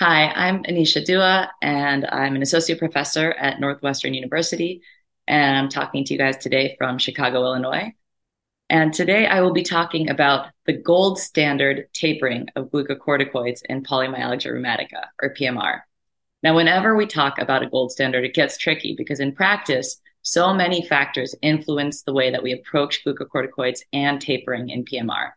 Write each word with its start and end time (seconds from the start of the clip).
Hi, 0.00 0.28
I'm 0.28 0.62
Anisha 0.62 1.04
Dua, 1.04 1.50
and 1.60 2.06
I'm 2.06 2.36
an 2.36 2.42
associate 2.42 2.78
professor 2.78 3.32
at 3.32 3.58
Northwestern 3.58 4.14
University. 4.14 4.80
And 5.26 5.56
I'm 5.56 5.68
talking 5.68 6.04
to 6.04 6.14
you 6.14 6.18
guys 6.20 6.36
today 6.36 6.76
from 6.78 6.98
Chicago, 6.98 7.42
Illinois. 7.42 7.92
And 8.70 8.92
today 8.92 9.26
I 9.26 9.40
will 9.40 9.52
be 9.52 9.64
talking 9.64 10.08
about 10.08 10.50
the 10.66 10.74
gold 10.74 11.18
standard 11.18 11.88
tapering 11.94 12.46
of 12.54 12.70
glucocorticoids 12.70 13.62
in 13.68 13.82
polymyalgia 13.82 14.52
rheumatica, 14.52 15.06
or 15.20 15.34
PMR. 15.34 15.80
Now, 16.44 16.54
whenever 16.54 16.94
we 16.94 17.06
talk 17.06 17.40
about 17.40 17.64
a 17.64 17.68
gold 17.68 17.90
standard, 17.90 18.24
it 18.24 18.34
gets 18.34 18.56
tricky 18.56 18.94
because 18.96 19.18
in 19.18 19.34
practice, 19.34 20.00
so 20.22 20.54
many 20.54 20.86
factors 20.86 21.34
influence 21.42 22.02
the 22.02 22.14
way 22.14 22.30
that 22.30 22.44
we 22.44 22.52
approach 22.52 23.04
glucocorticoids 23.04 23.80
and 23.92 24.20
tapering 24.20 24.68
in 24.68 24.84
PMR. 24.84 25.30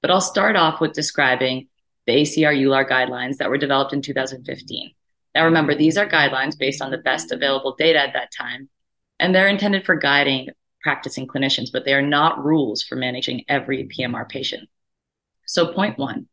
But 0.00 0.10
I'll 0.10 0.22
start 0.22 0.56
off 0.56 0.80
with 0.80 0.94
describing 0.94 1.68
the 2.08 2.22
ACR 2.22 2.56
EULAR 2.58 2.88
guidelines 2.88 3.36
that 3.36 3.50
were 3.50 3.58
developed 3.58 3.92
in 3.92 4.00
2015. 4.00 4.92
Now, 5.34 5.44
remember, 5.44 5.74
these 5.74 5.98
are 5.98 6.08
guidelines 6.08 6.58
based 6.58 6.80
on 6.80 6.90
the 6.90 6.96
best 6.96 7.30
available 7.32 7.76
data 7.78 7.98
at 7.98 8.14
that 8.14 8.32
time, 8.32 8.70
and 9.20 9.34
they're 9.34 9.46
intended 9.46 9.84
for 9.84 9.94
guiding 9.94 10.48
practicing 10.80 11.26
clinicians, 11.26 11.68
but 11.70 11.84
they 11.84 11.92
are 11.92 12.00
not 12.00 12.42
rules 12.42 12.82
for 12.82 12.96
managing 12.96 13.44
every 13.46 13.86
PMR 13.86 14.26
patient. 14.26 14.70
So, 15.44 15.70
point 15.74 15.98
one 15.98 16.28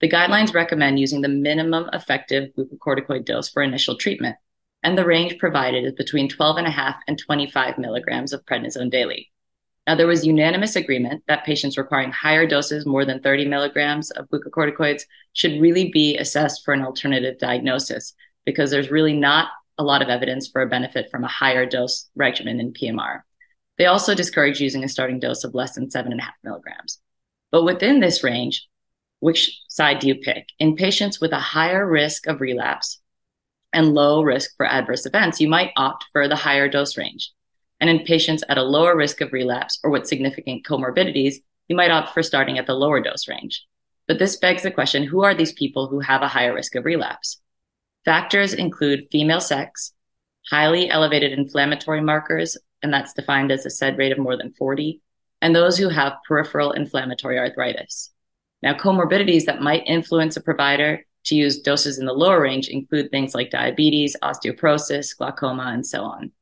the 0.00 0.08
guidelines 0.08 0.52
recommend 0.52 0.98
using 0.98 1.20
the 1.20 1.28
minimum 1.28 1.88
effective 1.92 2.50
glucocorticoid 2.58 3.24
dose 3.24 3.48
for 3.48 3.62
initial 3.62 3.96
treatment, 3.96 4.34
and 4.82 4.98
the 4.98 5.06
range 5.06 5.38
provided 5.38 5.84
is 5.84 5.92
between 5.92 6.28
12.5 6.28 6.96
and 7.06 7.16
25 7.16 7.78
milligrams 7.78 8.32
of 8.32 8.44
prednisone 8.44 8.90
daily. 8.90 9.30
Now, 9.86 9.94
there 9.94 10.06
was 10.06 10.24
unanimous 10.24 10.76
agreement 10.76 11.24
that 11.28 11.44
patients 11.44 11.76
requiring 11.76 12.10
higher 12.10 12.46
doses, 12.46 12.86
more 12.86 13.04
than 13.04 13.20
30 13.20 13.46
milligrams 13.46 14.10
of 14.12 14.28
glucocorticoids, 14.30 15.02
should 15.34 15.60
really 15.60 15.90
be 15.90 16.16
assessed 16.16 16.64
for 16.64 16.72
an 16.72 16.82
alternative 16.82 17.38
diagnosis 17.38 18.14
because 18.46 18.70
there's 18.70 18.90
really 18.90 19.12
not 19.12 19.48
a 19.76 19.84
lot 19.84 20.00
of 20.00 20.08
evidence 20.08 20.48
for 20.48 20.62
a 20.62 20.68
benefit 20.68 21.10
from 21.10 21.24
a 21.24 21.28
higher 21.28 21.66
dose 21.66 22.08
regimen 22.14 22.60
in 22.60 22.72
PMR. 22.72 23.20
They 23.76 23.86
also 23.86 24.14
discourage 24.14 24.60
using 24.60 24.84
a 24.84 24.88
starting 24.88 25.18
dose 25.18 25.44
of 25.44 25.54
less 25.54 25.74
than 25.74 25.88
7.5 25.88 26.20
milligrams. 26.42 27.00
But 27.50 27.64
within 27.64 28.00
this 28.00 28.24
range, 28.24 28.66
which 29.20 29.60
side 29.68 29.98
do 29.98 30.08
you 30.08 30.14
pick? 30.14 30.48
In 30.58 30.76
patients 30.76 31.20
with 31.20 31.32
a 31.32 31.38
higher 31.38 31.86
risk 31.86 32.26
of 32.26 32.40
relapse 32.40 33.00
and 33.72 33.94
low 33.94 34.22
risk 34.22 34.50
for 34.56 34.66
adverse 34.66 35.06
events, 35.06 35.40
you 35.40 35.48
might 35.48 35.72
opt 35.76 36.06
for 36.12 36.28
the 36.28 36.36
higher 36.36 36.68
dose 36.68 36.96
range. 36.96 37.30
And 37.84 37.90
in 37.90 38.06
patients 38.06 38.42
at 38.48 38.56
a 38.56 38.62
lower 38.62 38.96
risk 38.96 39.20
of 39.20 39.34
relapse 39.34 39.78
or 39.84 39.90
with 39.90 40.06
significant 40.06 40.64
comorbidities, 40.64 41.34
you 41.68 41.76
might 41.76 41.90
opt 41.90 42.14
for 42.14 42.22
starting 42.22 42.56
at 42.56 42.66
the 42.66 42.72
lower 42.72 42.98
dose 42.98 43.28
range. 43.28 43.62
But 44.08 44.18
this 44.18 44.38
begs 44.38 44.62
the 44.62 44.70
question 44.70 45.02
who 45.02 45.22
are 45.22 45.34
these 45.34 45.52
people 45.52 45.88
who 45.88 46.00
have 46.00 46.22
a 46.22 46.28
higher 46.28 46.54
risk 46.54 46.76
of 46.76 46.86
relapse? 46.86 47.42
Factors 48.06 48.54
include 48.54 49.08
female 49.12 49.42
sex, 49.42 49.92
highly 50.48 50.88
elevated 50.88 51.32
inflammatory 51.32 52.00
markers, 52.00 52.56
and 52.82 52.90
that's 52.90 53.12
defined 53.12 53.52
as 53.52 53.66
a 53.66 53.70
SED 53.70 53.98
rate 53.98 54.12
of 54.12 54.18
more 54.18 54.38
than 54.38 54.54
40, 54.54 55.02
and 55.42 55.54
those 55.54 55.76
who 55.76 55.90
have 55.90 56.14
peripheral 56.26 56.72
inflammatory 56.72 57.38
arthritis. 57.38 58.12
Now, 58.62 58.72
comorbidities 58.72 59.44
that 59.44 59.60
might 59.60 59.82
influence 59.84 60.38
a 60.38 60.42
provider 60.42 61.04
to 61.24 61.34
use 61.34 61.60
doses 61.60 61.98
in 61.98 62.06
the 62.06 62.14
lower 62.14 62.40
range 62.40 62.68
include 62.68 63.10
things 63.10 63.34
like 63.34 63.50
diabetes, 63.50 64.16
osteoporosis, 64.22 65.14
glaucoma, 65.14 65.64
and 65.64 65.86
so 65.86 66.02
on. 66.04 66.32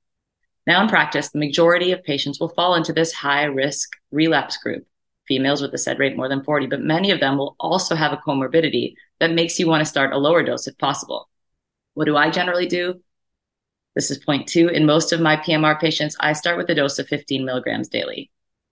Now, 0.67 0.83
in 0.83 0.89
practice, 0.89 1.31
the 1.31 1.39
majority 1.39 1.93
of 1.93 2.05
patients 2.05 2.39
will 2.39 2.49
fall 2.49 2.75
into 2.75 2.93
this 2.93 3.13
high 3.13 3.45
risk 3.45 3.91
relapse 4.11 4.57
group, 4.59 4.87
females 5.27 5.61
with 5.61 5.75
a 5.75 5.79
SED 5.79 5.99
rate 5.99 6.17
more 6.17 6.29
than 6.29 6.45
40, 6.45 6.67
but 6.67 6.81
many 6.81 7.11
of 7.11 7.21
them 7.21 7.37
will 7.37 7.57
also 7.59 7.95
have 7.97 8.13
a 8.13 8.19
comorbidity 8.19 8.95
that 9.19 9.33
makes 9.33 9.59
you 9.59 9.67
want 9.67 9.81
to 9.81 9.91
start 9.91 10.13
a 10.13 10.19
lower 10.19 10.43
dose 10.43 10.67
if 10.67 10.79
possible. 10.79 11.29
What 11.95 12.05
do 12.05 12.17
I 12.17 12.31
generally 12.31 12.67
do? 12.67 13.01
This 13.95 14.11
is 14.11 14.19
point 14.19 14.49
two. 14.49 14.69
In 14.69 14.87
most 14.87 15.13
of 15.13 15.21
my 15.21 15.37
PMR 15.37 15.79
patients, 15.79 16.17
I 16.21 16.33
start 16.33 16.57
with 16.57 16.71
a 16.71 16.75
dose 16.75 16.99
of 16.99 17.09
15 17.09 17.45
milligrams 17.45 17.89
daily. 17.89 18.31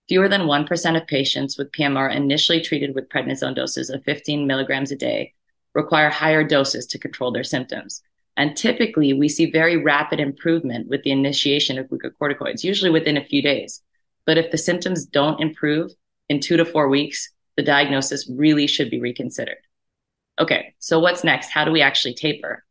Fewer 0.09 0.29
than 0.29 0.43
1% 0.43 1.01
of 1.01 1.07
patients 1.07 1.59
with 1.59 1.73
PMR 1.73 2.15
initially 2.15 2.61
treated 2.61 2.95
with 2.95 3.09
prednisone 3.09 3.55
doses 3.55 3.91
of 3.91 4.03
15 4.05 4.47
milligrams 4.47 4.91
a 4.91 4.97
day 4.97 5.35
require 5.75 6.11
higher 6.11 6.43
doses 6.43 6.87
to 6.89 6.99
control 6.99 7.31
their 7.31 7.45
symptoms. 7.45 8.03
And 8.37 8.57
typically, 8.57 9.13
we 9.13 9.29
see 9.29 9.51
very 9.51 9.77
rapid 9.77 10.21
improvement 10.21 10.89
with 10.89 11.03
the 11.03 11.11
initiation 11.11 11.79
of 11.79 11.89
glucocorticoids, 11.89 12.65
usually 12.65 12.91
within 12.91 13.17
a 13.17 13.25
few 13.25 13.43
days. 13.43 13.83
But 14.25 14.39
if 14.39 14.51
the 14.51 14.59
symptoms 14.59 15.05
don't 15.05 15.41
improve 15.41 15.93
in 16.29 16.41
two 16.41 16.57
to 16.57 16.65
four 16.65 16.89
weeks, 16.89 17.31
the 17.57 17.63
diagnosis 17.63 18.31
really 18.31 18.67
should 18.67 18.91
be 18.91 19.01
reconsidered. 19.01 19.59
Okay, 20.39 20.75
so 20.79 20.99
what's 20.99 21.25
next? 21.25 21.51
How 21.51 21.65
do 21.65 21.73
we 21.73 21.83
actually 21.83 22.15
taper? 22.15 22.65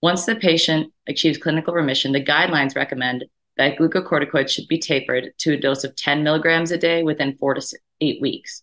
Once 0.00 0.24
the 0.24 0.34
patient 0.34 0.92
achieves 1.06 1.38
clinical 1.38 1.74
remission, 1.74 2.12
the 2.12 2.24
guidelines 2.24 2.74
recommend 2.74 3.24
that 3.56 3.76
glucocorticoids 3.76 4.48
should 4.48 4.66
be 4.68 4.78
tapered 4.78 5.32
to 5.38 5.52
a 5.52 5.60
dose 5.60 5.84
of 5.84 5.94
10 5.94 6.24
milligrams 6.24 6.70
a 6.70 6.78
day 6.78 7.02
within 7.02 7.34
four 7.34 7.54
to 7.54 7.78
eight 8.00 8.20
weeks. 8.20 8.62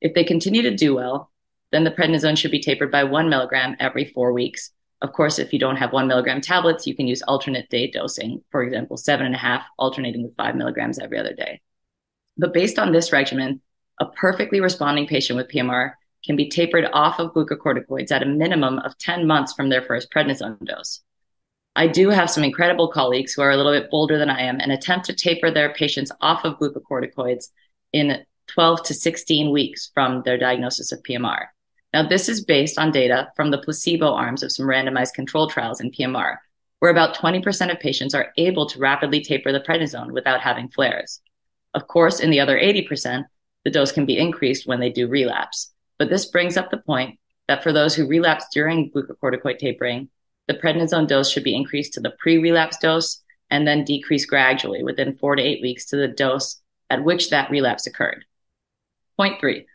If 0.00 0.14
they 0.14 0.24
continue 0.24 0.62
to 0.62 0.74
do 0.74 0.94
well, 0.94 1.30
then 1.72 1.84
the 1.84 1.90
prednisone 1.90 2.38
should 2.38 2.50
be 2.50 2.60
tapered 2.60 2.90
by 2.90 3.04
one 3.04 3.28
milligram 3.28 3.76
every 3.78 4.06
four 4.06 4.32
weeks 4.32 4.72
of 5.02 5.12
course, 5.12 5.38
if 5.38 5.52
you 5.52 5.58
don't 5.58 5.76
have 5.76 5.92
one 5.92 6.08
milligram 6.08 6.40
tablets, 6.40 6.86
you 6.86 6.94
can 6.94 7.06
use 7.06 7.22
alternate 7.22 7.70
day 7.70 7.90
dosing, 7.90 8.42
for 8.50 8.62
example, 8.62 8.96
seven 8.96 9.26
and 9.26 9.34
a 9.34 9.38
half, 9.38 9.64
alternating 9.78 10.22
with 10.22 10.36
five 10.36 10.54
milligrams 10.54 10.98
every 10.98 11.18
other 11.18 11.32
day. 11.32 11.60
But 12.36 12.52
based 12.52 12.78
on 12.78 12.92
this 12.92 13.12
regimen, 13.12 13.62
a 13.98 14.06
perfectly 14.06 14.60
responding 14.60 15.06
patient 15.06 15.36
with 15.36 15.48
PMR 15.48 15.92
can 16.24 16.36
be 16.36 16.48
tapered 16.48 16.86
off 16.92 17.18
of 17.18 17.32
glucocorticoids 17.32 18.12
at 18.12 18.22
a 18.22 18.26
minimum 18.26 18.78
of 18.80 18.96
10 18.98 19.26
months 19.26 19.54
from 19.54 19.70
their 19.70 19.82
first 19.82 20.12
prednisone 20.12 20.62
dose. 20.64 21.00
I 21.76 21.86
do 21.86 22.10
have 22.10 22.30
some 22.30 22.44
incredible 22.44 22.88
colleagues 22.88 23.32
who 23.32 23.42
are 23.42 23.50
a 23.50 23.56
little 23.56 23.72
bit 23.72 23.90
bolder 23.90 24.18
than 24.18 24.28
I 24.28 24.42
am 24.42 24.60
and 24.60 24.72
attempt 24.72 25.06
to 25.06 25.14
taper 25.14 25.50
their 25.50 25.72
patients 25.72 26.12
off 26.20 26.44
of 26.44 26.58
glucocorticoids 26.58 27.48
in 27.92 28.24
12 28.48 28.82
to 28.84 28.94
16 28.94 29.50
weeks 29.50 29.90
from 29.94 30.22
their 30.24 30.36
diagnosis 30.36 30.92
of 30.92 31.02
PMR. 31.02 31.46
Now, 31.92 32.06
this 32.06 32.28
is 32.28 32.44
based 32.44 32.78
on 32.78 32.92
data 32.92 33.32
from 33.34 33.50
the 33.50 33.58
placebo 33.58 34.12
arms 34.12 34.42
of 34.42 34.52
some 34.52 34.66
randomized 34.66 35.14
control 35.14 35.48
trials 35.48 35.80
in 35.80 35.90
PMR, 35.90 36.36
where 36.78 36.90
about 36.90 37.16
20% 37.16 37.72
of 37.72 37.80
patients 37.80 38.14
are 38.14 38.32
able 38.36 38.66
to 38.66 38.78
rapidly 38.78 39.20
taper 39.20 39.52
the 39.52 39.60
prednisone 39.60 40.12
without 40.12 40.40
having 40.40 40.68
flares. 40.68 41.20
Of 41.74 41.88
course, 41.88 42.20
in 42.20 42.30
the 42.30 42.40
other 42.40 42.58
80%, 42.58 43.24
the 43.64 43.70
dose 43.70 43.92
can 43.92 44.06
be 44.06 44.18
increased 44.18 44.66
when 44.66 44.80
they 44.80 44.90
do 44.90 45.08
relapse. 45.08 45.72
But 45.98 46.08
this 46.08 46.26
brings 46.26 46.56
up 46.56 46.70
the 46.70 46.78
point 46.78 47.18
that 47.48 47.62
for 47.62 47.72
those 47.72 47.94
who 47.94 48.06
relapse 48.06 48.46
during 48.52 48.90
glucocorticoid 48.90 49.58
tapering, 49.58 50.08
the 50.46 50.54
prednisone 50.54 51.06
dose 51.06 51.30
should 51.30 51.44
be 51.44 51.54
increased 51.54 51.94
to 51.94 52.00
the 52.00 52.14
pre 52.18 52.38
relapse 52.38 52.78
dose 52.78 53.22
and 53.50 53.66
then 53.66 53.84
decrease 53.84 54.24
gradually 54.24 54.82
within 54.82 55.14
four 55.14 55.36
to 55.36 55.42
eight 55.42 55.60
weeks 55.60 55.84
to 55.86 55.96
the 55.96 56.08
dose 56.08 56.60
at 56.88 57.04
which 57.04 57.30
that 57.30 57.50
relapse 57.50 57.86
occurred. 57.86 58.24
Point 59.16 59.40
three 59.40 59.66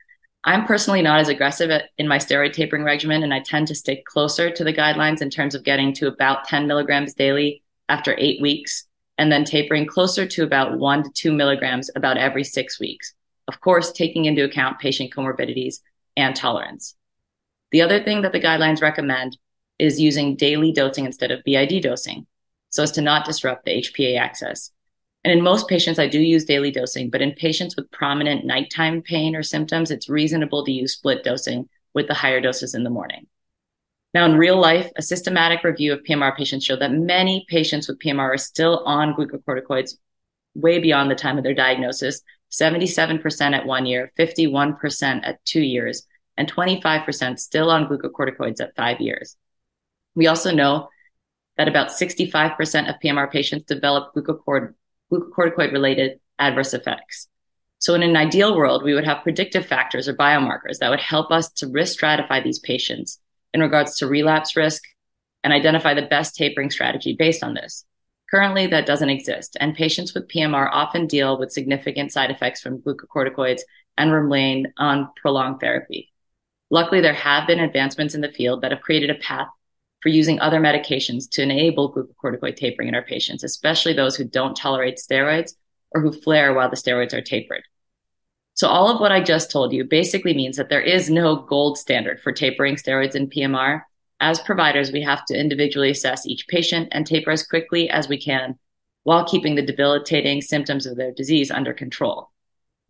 I'm 0.48 0.66
personally 0.66 1.02
not 1.02 1.20
as 1.20 1.28
aggressive 1.28 1.72
in 1.98 2.08
my 2.08 2.20
steroid 2.20 2.54
tapering 2.54 2.84
regimen, 2.84 3.24
and 3.24 3.34
I 3.34 3.40
tend 3.40 3.68
to 3.68 3.76
stick 3.76 4.06
closer 4.06 4.52
to 4.52 4.64
the 4.64 4.74
guidelines 4.74 5.24
in 5.24 5.32
terms 5.32 5.56
of 5.56 5.64
getting 5.64 5.92
to 5.96 6.08
about 6.08 6.46
10 6.46 6.68
milligrams 6.68 7.16
daily 7.16 7.64
after 7.90 8.16
eight 8.20 8.40
weeks, 8.42 8.86
and 9.18 9.32
then 9.32 9.44
tapering 9.44 9.88
closer 9.88 10.28
to 10.28 10.44
about 10.44 10.78
one 10.78 11.04
to 11.04 11.10
two 11.10 11.34
milligrams 11.34 11.90
about 11.96 12.18
every 12.18 12.44
six 12.44 12.80
weeks. 12.80 13.14
Of 13.48 13.60
course, 13.60 13.92
taking 13.92 14.26
into 14.26 14.44
account 14.44 14.78
patient 14.78 15.12
comorbidities 15.12 15.80
and 16.16 16.36
tolerance. 16.36 16.96
The 17.72 17.82
other 17.82 18.04
thing 18.04 18.22
that 18.22 18.32
the 18.32 18.40
guidelines 18.40 18.82
recommend 18.82 19.38
is 19.80 20.00
using 20.00 20.36
daily 20.36 20.72
dosing 20.72 21.06
instead 21.06 21.32
of 21.32 21.44
BID 21.44 21.82
dosing 21.82 22.28
so 22.70 22.84
as 22.84 22.92
to 22.92 23.02
not 23.02 23.26
disrupt 23.26 23.66
the 23.66 23.82
HPA 23.82 24.20
axis. 24.20 24.72
And 25.25 25.31
in 25.34 25.44
most 25.44 25.68
patients, 25.68 25.97
I 25.97 26.08
do 26.08 26.22
use 26.22 26.46
daily 26.46 26.69
dosing, 26.69 27.09
but 27.09 27.19
in 27.19 27.31
patients 27.31 27.75
with 27.75 27.90
prominent 27.90 28.46
nighttime 28.46 29.02
pain 29.02 29.36
or 29.36 29.41
symptoms, 29.41 29.90
it's 29.90 30.08
reasonable 30.08 30.63
to 30.63 30.72
use 30.72 30.94
split 30.94 31.24
dosing 31.24 31.68
with 31.96 32.08
the 32.08 32.13
higher 32.13 32.40
doses 32.40 32.75
in 32.75 32.84
the 32.84 32.91
morning. 32.91 33.25
Now, 34.14 34.25
in 34.25 34.38
real 34.38 34.62
life, 34.62 34.91
a 34.97 35.02
systematic 35.02 35.64
review 35.64 35.94
of 35.94 36.03
PMR 36.03 36.38
patients 36.38 36.64
showed 36.64 36.79
that 36.82 36.91
many 36.91 37.44
patients 37.50 37.88
with 37.88 37.97
PMR 37.97 38.35
are 38.35 38.38
still 38.38 38.84
on 38.85 39.16
glucocorticoids 39.16 39.96
way 40.53 40.78
beyond 40.78 41.09
the 41.09 41.16
time 41.16 41.40
of 41.40 41.44
their 41.44 41.55
diagnosis 41.55 42.22
77% 42.52 43.53
at 43.53 43.66
one 43.66 43.88
year, 43.88 44.11
51% 44.20 45.22
at 45.28 45.44
two 45.44 45.61
years, 45.61 46.05
and 46.38 46.53
25% 46.53 47.40
still 47.40 47.72
on 47.72 47.88
glucocorticoids 47.88 48.61
at 48.61 48.76
five 48.76 49.02
years. 49.02 49.35
We 50.14 50.28
also 50.28 50.52
know 50.53 50.90
that 51.58 51.67
about 51.67 51.90
65% 51.90 52.90
of 52.90 52.96
PMR 53.03 53.32
patients 53.32 53.66
develop 53.66 54.14
glucocorticoid 54.14 54.76
glucocorticoid 55.11 55.72
related 55.72 56.19
adverse 56.40 56.73
effects. 56.73 57.28
So, 57.79 57.93
in 57.93 58.03
an 58.03 58.16
ideal 58.16 58.55
world, 58.55 58.84
we 58.84 58.93
would 58.93 59.05
have 59.05 59.23
predictive 59.23 59.66
factors 59.66 60.07
or 60.07 60.16
biomarkers 60.16 60.79
that 60.79 60.90
would 60.90 61.02
help 61.02 61.31
us 61.31 61.52
to 61.53 61.67
risk 61.67 61.99
stratify 61.99 62.43
these 62.43 62.59
patients 62.59 63.19
in 63.53 63.61
regards 63.61 63.97
to 63.97 64.07
relapse 64.07 64.55
risk 64.55 64.84
and 65.43 65.53
identify 65.53 65.93
the 65.93 66.02
best 66.07 66.35
tapering 66.35 66.72
strategy 66.72 67.16
based 67.17 67.43
on 67.43 67.53
this. 67.53 67.85
Currently, 68.31 68.67
that 68.67 68.87
doesn't 68.87 69.09
exist, 69.09 69.55
and 69.59 69.75
patients 69.75 70.13
with 70.13 70.28
PMR 70.28 70.69
often 70.72 71.05
deal 71.05 71.37
with 71.37 71.52
significant 71.52 72.11
side 72.11 72.31
effects 72.31 72.61
from 72.61 72.81
glucocorticoids 72.81 73.61
and 73.97 74.11
remain 74.11 74.73
on 74.78 75.09
prolonged 75.22 75.59
therapy. 75.59 76.11
Luckily, 76.72 77.02
there 77.02 77.13
have 77.13 77.47
been 77.47 77.59
advancements 77.59 78.16
in 78.16 78.22
the 78.22 78.31
field 78.31 78.61
that 78.61 78.72
have 78.72 78.81
created 78.81 79.11
a 79.11 79.16
path 79.16 79.47
for 80.05 80.09
using 80.09 80.40
other 80.40 80.59
medications 80.59 81.28
to 81.28 81.41
enable 81.41 81.91
glucocorticoid 81.91 82.55
tapering 82.55 82.87
in 82.87 82.93
our 82.93 83.02
patients, 83.02 83.43
especially 83.43 83.91
those 83.91 84.16
who 84.16 84.23
don't 84.23 84.55
tolerate 84.55 84.99
steroids 84.99 85.53
or 85.90 85.99
who 85.99 86.11
flare 86.11 86.53
while 86.53 86.69
the 86.69 86.75
steroids 86.75 87.11
are 87.11 87.23
tapered. 87.23 87.63
So 88.53 88.67
all 88.67 88.87
of 88.87 88.99
what 88.99 89.11
I 89.11 89.19
just 89.19 89.49
told 89.49 89.73
you 89.73 89.84
basically 89.84 90.35
means 90.35 90.57
that 90.57 90.69
there 90.69 90.79
is 90.79 91.09
no 91.09 91.37
gold 91.37 91.79
standard 91.79 92.22
for 92.22 92.31
tapering 92.31 92.75
steroids 92.75 93.16
in 93.16 93.31
PMR. 93.31 93.81
As 94.19 94.40
providers, 94.40 94.91
we 94.91 95.02
have 95.02 95.25
to 95.25 95.40
individually 95.40 95.90
assess 95.90 96.28
each 96.28 96.47
patient 96.47 96.90
and 96.91 97.07
taper 97.07 97.31
as 97.31 97.41
quickly 97.41 97.90
as 97.90 98.07
we 98.07 98.22
can 98.22 98.59
while 99.05 99.25
keeping 99.25 99.55
the 99.55 99.66
debilitating 99.66 100.40
symptoms 100.40 100.85
of 100.85 100.97
their 100.97 101.13
disease 101.13 101.49
under 101.49 101.73
control. 101.73 102.29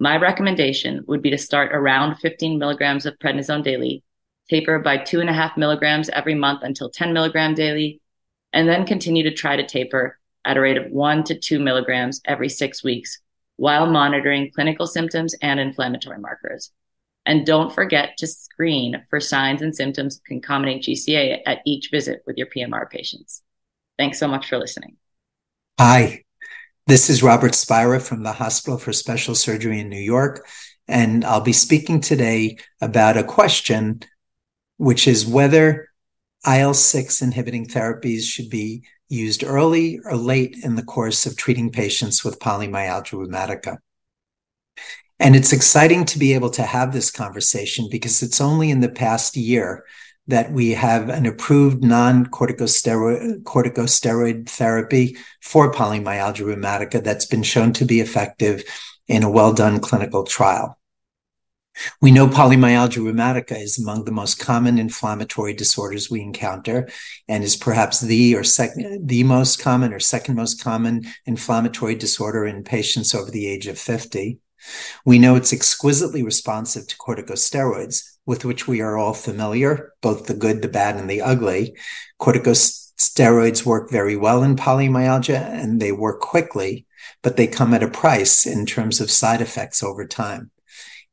My 0.01 0.17
recommendation 0.17 1.06
would 1.07 1.21
be 1.21 1.29
to 1.29 1.38
start 1.38 1.71
around 1.73 2.17
15 2.17 2.59
milligrams 2.59 3.06
of 3.06 3.17
prednisone 3.19 3.63
daily, 3.63 4.03
taper 4.50 4.80
by 4.80 4.97
two 4.97 5.21
and 5.21 5.30
a 5.30 5.33
half 5.33 5.57
milligrams 5.57 6.09
every 6.09 6.36
month 6.36 6.62
until 6.63 6.89
10 6.89 7.13
milligram 7.13 7.56
daily, 7.56 8.01
and 8.53 8.68
then 8.68 8.86
continue 8.86 9.24
to 9.24 9.33
try 9.33 9.56
to 9.56 9.65
taper 9.65 10.18
at 10.45 10.57
a 10.57 10.62
rate 10.62 10.77
of 10.77 10.92
one 10.92 11.24
to 11.24 11.38
two 11.38 11.59
milligrams 11.59 12.21
every 12.25 12.50
six 12.50 12.83
weeks 12.83 13.19
while 13.57 13.88
monitoring 13.88 14.51
clinical 14.53 14.86
symptoms 14.86 15.33
and 15.42 15.59
inflammatory 15.59 16.19
markers. 16.19 16.71
And 17.25 17.45
don't 17.45 17.74
forget 17.74 18.18
to 18.18 18.27
screen 18.27 19.03
for 19.09 19.19
signs 19.19 19.62
and 19.62 19.75
symptoms 19.75 20.21
concomitant 20.27 20.83
GCA 20.83 21.39
at 21.45 21.59
each 21.65 21.89
visit 21.89 22.21
with 22.27 22.38
your 22.38 22.48
PMR 22.48 22.89
patients. 22.89 23.41
Thanks 23.98 24.19
so 24.19 24.27
much 24.27 24.48
for 24.48 24.57
listening. 24.57 24.98
Hi, 25.80 26.24
this 26.86 27.09
is 27.09 27.24
Robert 27.24 27.53
Spiera 27.53 28.00
from 28.00 28.24
the 28.24 28.33
Hospital 28.33 28.77
for 28.77 28.94
Special 28.94 29.33
Surgery 29.33 29.80
in 29.80 29.89
New 29.89 29.98
York, 29.98 30.48
and 30.88 31.25
I'll 31.25 31.41
be 31.41 31.53
speaking 31.53 32.00
today 32.00 32.57
about 32.80 33.18
a 33.18 33.24
question, 33.24 34.01
which 34.77 35.07
is 35.07 35.25
whether 35.25 35.89
IL 36.48 36.74
6 36.74 37.22
inhibiting 37.22 37.68
therapies 37.68 38.24
should 38.24 38.50
be 38.50 38.83
used 39.10 39.44
early 39.44 40.00
or 40.04 40.16
late 40.16 40.57
in 40.63 40.75
the 40.75 40.83
course 40.83 41.25
of 41.25 41.38
treating 41.38 41.72
patients 41.72 42.24
with 42.24 42.39
polymyalgia 42.39 43.13
rheumatica. 43.13 43.77
And 45.19 45.36
it's 45.36 45.54
exciting 45.54 46.06
to 46.06 46.19
be 46.19 46.33
able 46.33 46.50
to 46.51 46.63
have 46.63 46.92
this 46.92 47.10
conversation 47.10 47.88
because 47.89 48.22
it's 48.22 48.42
only 48.42 48.69
in 48.69 48.81
the 48.81 48.89
past 48.89 49.38
year 49.38 49.86
that 50.27 50.51
we 50.51 50.72
have 50.72 51.10
an 51.10 51.25
approved 51.25 51.83
non-corticosteroid 51.83 53.44
corticosteroid 53.44 54.50
therapy 54.50 55.16
for 55.42 55.72
polymyalgia 55.72 56.42
rheumatica 56.42 57.04
that's 57.04 57.27
been 57.27 57.44
shown 57.44 57.72
to 57.74 57.86
be 57.86 58.00
effective 58.00 58.63
in 59.07 59.24
a 59.24 59.30
well-done 59.30 59.80
clinical 59.80 60.24
trial. 60.24 60.77
We 62.01 62.12
know 62.12 62.27
polymyalgia 62.27 63.00
rheumatica 63.00 63.62
is 63.62 63.77
among 63.77 64.06
the 64.06 64.12
most 64.12 64.39
common 64.39 64.77
inflammatory 64.77 65.54
disorders 65.54 66.10
we 66.10 66.22
encounter 66.22 66.88
and 67.27 67.44
is 67.44 67.56
perhaps 67.56 68.01
the 68.01 68.36
or 68.36 68.44
second 68.44 69.07
the 69.07 69.24
most 69.24 69.60
common 69.60 69.94
or 69.94 70.00
second 70.00 70.36
most 70.36 70.63
common 70.63 71.06
inflammatory 71.25 71.95
disorder 71.95 72.45
in 72.45 72.63
patients 72.63 73.13
over 73.13 73.30
the 73.30 73.48
age 73.48 73.68
of 73.68 73.77
50. 73.77 74.39
We 75.06 75.19
know 75.19 75.36
it's 75.36 75.54
exquisitely 75.54 76.24
responsive 76.24 76.88
to 76.88 76.98
corticosteroids, 76.98 78.04
with 78.25 78.45
which 78.45 78.68
we 78.68 78.81
are 78.81 78.98
all 78.98 79.13
familiar, 79.13 79.94
both 80.01 80.25
the 80.25 80.33
good, 80.33 80.62
the 80.62 80.68
bad, 80.68 80.95
and 80.95 81.10
the 81.10 81.22
ugly. 81.22 81.75
Corticosteroids 82.19 83.66
work 83.66 83.92
very 83.92 84.16
well 84.16 84.42
in 84.42 84.56
polymyalgia 84.56 85.39
and 85.39 85.80
they 85.80 85.92
work 85.92 86.19
quickly, 86.22 86.88
but 87.22 87.38
they 87.38 87.48
come 87.48 87.74
at 87.74 87.83
a 87.83 87.88
price 87.88 88.48
in 88.48 88.66
terms 88.66 89.00
of 89.00 89.12
side 89.12 89.42
effects 89.42 89.83
over 89.83 90.07
time. 90.07 90.50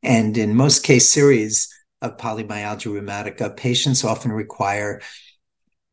And 0.03 0.37
in 0.37 0.57
most 0.57 0.83
case 0.83 1.09
series 1.09 1.69
of 2.01 2.17
polymyalgia 2.17 2.93
rheumatica, 2.93 3.57
patients 3.57 4.05
often 4.05 4.33
require 4.33 5.01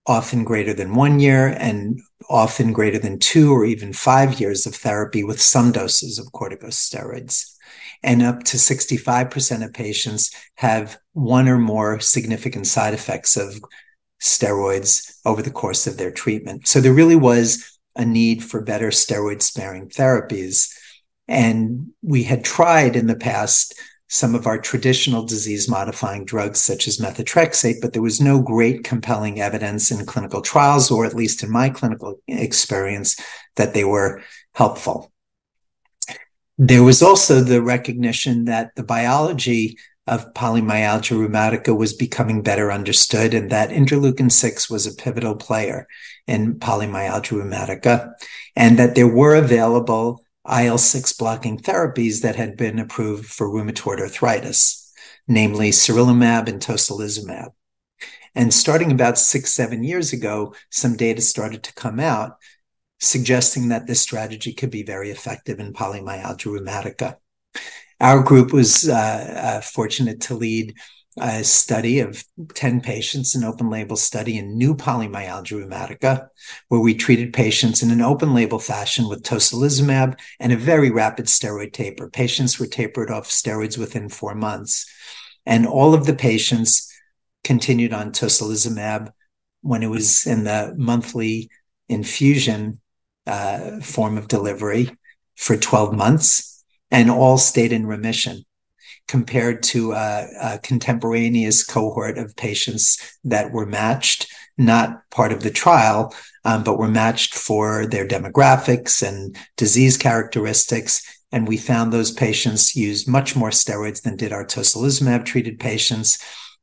often 0.05 0.43
greater 0.43 0.73
than 0.73 0.95
one 0.95 1.19
year 1.19 1.47
and 1.59 1.99
often 2.29 2.73
greater 2.73 2.97
than 2.97 3.19
two 3.19 3.51
or 3.53 3.63
even 3.63 3.93
five 3.93 4.39
years 4.39 4.65
of 4.65 4.75
therapy 4.75 5.23
with 5.23 5.39
some 5.39 5.71
doses 5.71 6.17
of 6.17 6.25
corticosteroids. 6.27 7.55
And 8.01 8.23
up 8.23 8.43
to 8.45 8.57
65% 8.57 9.63
of 9.63 9.73
patients 9.73 10.31
have 10.55 10.97
one 11.13 11.47
or 11.47 11.59
more 11.59 11.99
significant 11.99 12.65
side 12.65 12.93
effects 12.93 13.37
of 13.37 13.61
steroids 14.21 15.17
over 15.25 15.41
the 15.41 15.51
course 15.51 15.85
of 15.85 15.97
their 15.97 16.11
treatment. 16.11 16.67
So 16.67 16.81
there 16.81 16.93
really 16.93 17.15
was 17.15 17.77
a 17.95 18.05
need 18.05 18.43
for 18.43 18.61
better 18.61 18.89
steroid 18.89 19.41
sparing 19.41 19.89
therapies. 19.89 20.73
And 21.27 21.89
we 22.01 22.23
had 22.23 22.43
tried 22.43 22.95
in 22.95 23.07
the 23.07 23.15
past 23.15 23.75
some 24.09 24.33
of 24.33 24.47
our 24.47 24.57
traditional 24.57 25.23
disease 25.23 25.69
modifying 25.69 26.25
drugs 26.25 26.59
such 26.59 26.87
as 26.87 26.97
methotrexate, 26.97 27.79
but 27.79 27.93
there 27.93 28.01
was 28.01 28.19
no 28.19 28.41
great 28.41 28.83
compelling 28.83 29.39
evidence 29.39 29.91
in 29.91 30.05
clinical 30.05 30.41
trials, 30.41 30.89
or 30.89 31.05
at 31.05 31.15
least 31.15 31.43
in 31.43 31.51
my 31.51 31.69
clinical 31.69 32.19
experience, 32.27 33.15
that 33.55 33.75
they 33.75 33.83
were 33.83 34.21
helpful. 34.55 35.11
There 36.57 36.83
was 36.83 37.03
also 37.03 37.41
the 37.41 37.61
recognition 37.61 38.45
that 38.45 38.75
the 38.75 38.83
biology 38.83 39.77
of 40.07 40.33
polymyalgia 40.33 41.15
rheumatica 41.15 41.77
was 41.77 41.93
becoming 41.93 42.41
better 42.41 42.71
understood 42.71 43.35
and 43.35 43.51
that 43.51 43.69
interleukin 43.69 44.31
6 44.31 44.67
was 44.67 44.87
a 44.87 44.95
pivotal 44.95 45.35
player 45.35 45.87
in 46.25 46.55
polymyalgia 46.55 47.39
rheumatica 47.39 48.11
and 48.55 48.79
that 48.79 48.95
there 48.95 49.07
were 49.07 49.35
available 49.35 50.25
IL 50.47 50.77
6 50.77 51.13
blocking 51.13 51.57
therapies 51.57 52.21
that 52.21 52.35
had 52.35 52.57
been 52.57 52.79
approved 52.79 53.25
for 53.25 53.49
rheumatoid 53.49 53.99
arthritis, 53.99 54.91
namely 55.27 55.71
sarilumab 55.71 56.47
and 56.47 56.61
tocilizumab. 56.61 57.49
And 58.35 58.53
starting 58.53 58.91
about 58.91 59.17
six, 59.17 59.53
seven 59.53 59.83
years 59.83 60.13
ago, 60.13 60.53
some 60.69 60.95
data 60.95 61.21
started 61.21 61.63
to 61.63 61.73
come 61.73 61.99
out 61.99 62.37
suggesting 62.99 63.69
that 63.69 63.87
this 63.87 64.01
strategy 64.01 64.53
could 64.53 64.69
be 64.69 64.83
very 64.83 65.09
effective 65.09 65.59
in 65.59 65.73
polymyalgia 65.73 66.59
rheumatica. 66.59 67.15
Our 67.99 68.21
group 68.21 68.53
was 68.53 68.87
uh, 68.87 68.93
uh, 68.93 69.61
fortunate 69.61 70.21
to 70.21 70.35
lead 70.35 70.75
a 71.17 71.43
study 71.43 71.99
of 71.99 72.23
10 72.53 72.81
patients, 72.81 73.35
an 73.35 73.43
open 73.43 73.69
label 73.69 73.95
study 73.95 74.37
in 74.37 74.57
new 74.57 74.75
polymyalgia 74.75 75.63
rheumatica, 75.63 76.27
where 76.67 76.79
we 76.79 76.93
treated 76.93 77.33
patients 77.33 77.81
in 77.81 77.91
an 77.91 78.01
open 78.01 78.33
label 78.33 78.59
fashion 78.59 79.07
with 79.07 79.23
tocilizumab 79.23 80.17
and 80.39 80.51
a 80.51 80.57
very 80.57 80.91
rapid 80.91 81.25
steroid 81.25 81.73
taper. 81.73 82.09
Patients 82.09 82.59
were 82.59 82.67
tapered 82.67 83.09
off 83.09 83.27
steroids 83.27 83.77
within 83.77 84.07
four 84.07 84.35
months. 84.35 84.85
And 85.45 85.65
all 85.65 85.93
of 85.93 86.05
the 86.05 86.13
patients 86.13 86.91
continued 87.43 87.93
on 87.93 88.11
tocilizumab 88.11 89.11
when 89.61 89.83
it 89.83 89.89
was 89.89 90.25
in 90.25 90.43
the 90.43 90.73
monthly 90.77 91.49
infusion 91.87 92.79
uh, 93.25 93.79
form 93.81 94.17
of 94.17 94.27
delivery 94.27 94.95
for 95.35 95.57
12 95.57 95.95
months 95.95 96.63
and 96.91 97.09
all 97.09 97.37
stayed 97.37 97.73
in 97.73 97.85
remission 97.87 98.43
compared 99.09 99.63
to 99.63 99.91
a, 99.91 100.27
a, 100.39 100.59
contemporaneous 100.59 101.65
cohort 101.65 102.19
of 102.19 102.35
patients 102.35 103.17
that 103.23 103.51
were 103.51 103.65
matched, 103.65 104.27
not 104.55 105.01
part 105.09 105.31
of 105.31 105.41
the 105.41 105.49
trial, 105.49 106.13
um, 106.45 106.63
but 106.63 106.77
were 106.77 106.87
matched 106.87 107.33
for 107.33 107.87
their 107.87 108.07
demographics 108.07 109.05
and 109.05 109.35
disease 109.57 109.97
characteristics. 109.97 111.01
And 111.31 111.47
we 111.47 111.57
found 111.57 111.91
those 111.91 112.11
patients 112.11 112.75
used 112.75 113.07
much 113.07 113.35
more 113.35 113.49
steroids 113.49 114.03
than 114.03 114.15
did 114.15 114.31
our 114.31 114.45
tocilizumab 114.45 115.25
treated 115.25 115.59
patients 115.59 116.19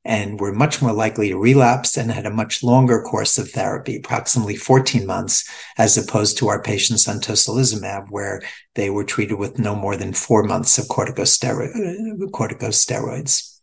and 0.07 0.39
were 0.39 0.53
much 0.53 0.81
more 0.81 0.93
likely 0.93 1.31
to 1.31 1.37
relapse 1.37 1.97
and 1.97 2.13
had 2.13 2.27
a 2.27 2.31
much 2.31 2.63
longer 2.63 3.03
course 3.03 3.39
of 3.39 3.51
therapy, 3.51 3.97
approximately 3.97 4.55
14 4.55 5.05
months, 5.05 5.51
as 5.77 5.99
opposed 5.99 6.39
to 6.39 6.47
our 6.49 6.63
patients 6.63 7.09
on 7.09 7.21
tocilizumab, 7.21 8.09
where 8.11 8.41
they 8.77 8.89
were 8.89 9.03
treated 9.03 9.35
with 9.35 9.59
no 9.59 9.75
more 9.75 9.97
than 9.97 10.13
four 10.13 10.45
months 10.45 10.79
of 10.79 10.87
corticosteroids. 10.87 13.61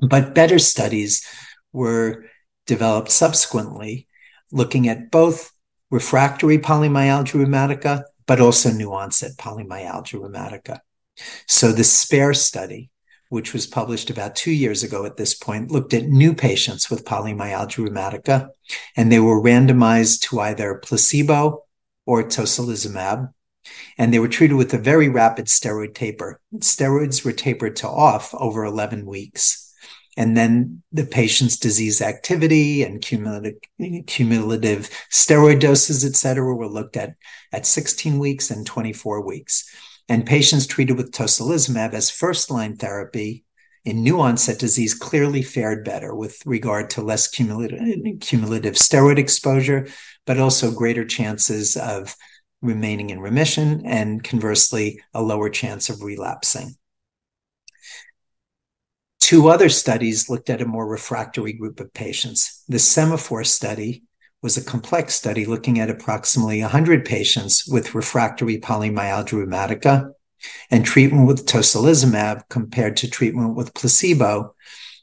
But 0.00 0.34
better 0.34 0.58
studies 0.58 1.24
were 1.72 2.24
developed 2.66 3.12
subsequently, 3.12 4.08
looking 4.50 4.88
at 4.88 5.12
both 5.12 5.52
refractory 5.90 6.58
polymyalgia 6.58 7.44
rheumatica, 7.44 8.02
but 8.26 8.40
also 8.40 8.72
new 8.72 8.92
onset 8.92 9.36
polymyalgia 9.38 10.20
rheumatica. 10.20 10.80
So 11.46 11.70
the 11.70 11.84
SPARE 11.84 12.34
study, 12.34 12.89
which 13.30 13.52
was 13.52 13.66
published 13.66 14.10
about 14.10 14.34
two 14.34 14.50
years 14.50 14.82
ago 14.82 15.06
at 15.06 15.16
this 15.16 15.34
point, 15.34 15.70
looked 15.70 15.94
at 15.94 16.08
new 16.08 16.34
patients 16.34 16.90
with 16.90 17.04
polymyalgia 17.04 17.88
rheumatica, 17.88 18.50
and 18.96 19.10
they 19.10 19.20
were 19.20 19.40
randomized 19.40 20.20
to 20.20 20.40
either 20.40 20.74
placebo 20.74 21.64
or 22.04 22.24
tocilizumab. 22.24 23.32
And 23.96 24.12
they 24.12 24.18
were 24.18 24.28
treated 24.28 24.56
with 24.56 24.74
a 24.74 24.78
very 24.78 25.08
rapid 25.08 25.46
steroid 25.46 25.94
taper. 25.94 26.40
Steroids 26.56 27.24
were 27.24 27.32
tapered 27.32 27.76
to 27.76 27.88
off 27.88 28.34
over 28.34 28.64
11 28.64 29.06
weeks. 29.06 29.72
And 30.16 30.36
then 30.36 30.82
the 30.90 31.06
patient's 31.06 31.56
disease 31.56 32.02
activity 32.02 32.82
and 32.82 33.00
cumulative, 33.00 33.54
cumulative 34.06 34.90
steroid 35.12 35.60
doses, 35.60 36.04
et 36.04 36.16
cetera, 36.16 36.52
were 36.52 36.68
looked 36.68 36.96
at 36.96 37.14
at 37.52 37.64
16 37.64 38.18
weeks 38.18 38.50
and 38.50 38.66
24 38.66 39.24
weeks 39.24 39.70
and 40.10 40.26
patients 40.26 40.66
treated 40.66 40.96
with 40.96 41.12
tocilizumab 41.12 41.94
as 41.94 42.10
first 42.10 42.50
line 42.50 42.76
therapy 42.76 43.44
in 43.84 44.02
new 44.02 44.20
onset 44.20 44.58
disease 44.58 44.92
clearly 44.92 45.40
fared 45.40 45.84
better 45.84 46.12
with 46.12 46.44
regard 46.44 46.90
to 46.90 47.00
less 47.00 47.28
cumulative, 47.28 47.80
cumulative 48.20 48.74
steroid 48.74 49.18
exposure, 49.18 49.86
but 50.26 50.40
also 50.40 50.72
greater 50.72 51.04
chances 51.04 51.76
of 51.76 52.16
remaining 52.60 53.10
in 53.10 53.20
remission 53.20 53.86
and 53.86 54.24
conversely, 54.24 55.00
a 55.14 55.22
lower 55.22 55.48
chance 55.48 55.88
of 55.88 56.02
relapsing. 56.02 56.74
Two 59.20 59.48
other 59.48 59.68
studies 59.68 60.28
looked 60.28 60.50
at 60.50 60.60
a 60.60 60.66
more 60.66 60.88
refractory 60.88 61.52
group 61.52 61.78
of 61.78 61.94
patients. 61.94 62.64
The 62.66 62.80
Semaphore 62.80 63.44
study 63.44 64.02
was 64.42 64.56
a 64.56 64.64
complex 64.64 65.14
study 65.14 65.44
looking 65.44 65.78
at 65.78 65.90
approximately 65.90 66.60
100 66.60 67.04
patients 67.04 67.66
with 67.66 67.94
refractory 67.94 68.58
polymyalgia 68.58 69.44
rheumatica, 69.44 70.12
and 70.70 70.84
treatment 70.84 71.26
with 71.26 71.46
tocilizumab 71.46 72.48
compared 72.48 72.96
to 72.96 73.10
treatment 73.10 73.54
with 73.54 73.74
placebo 73.74 74.54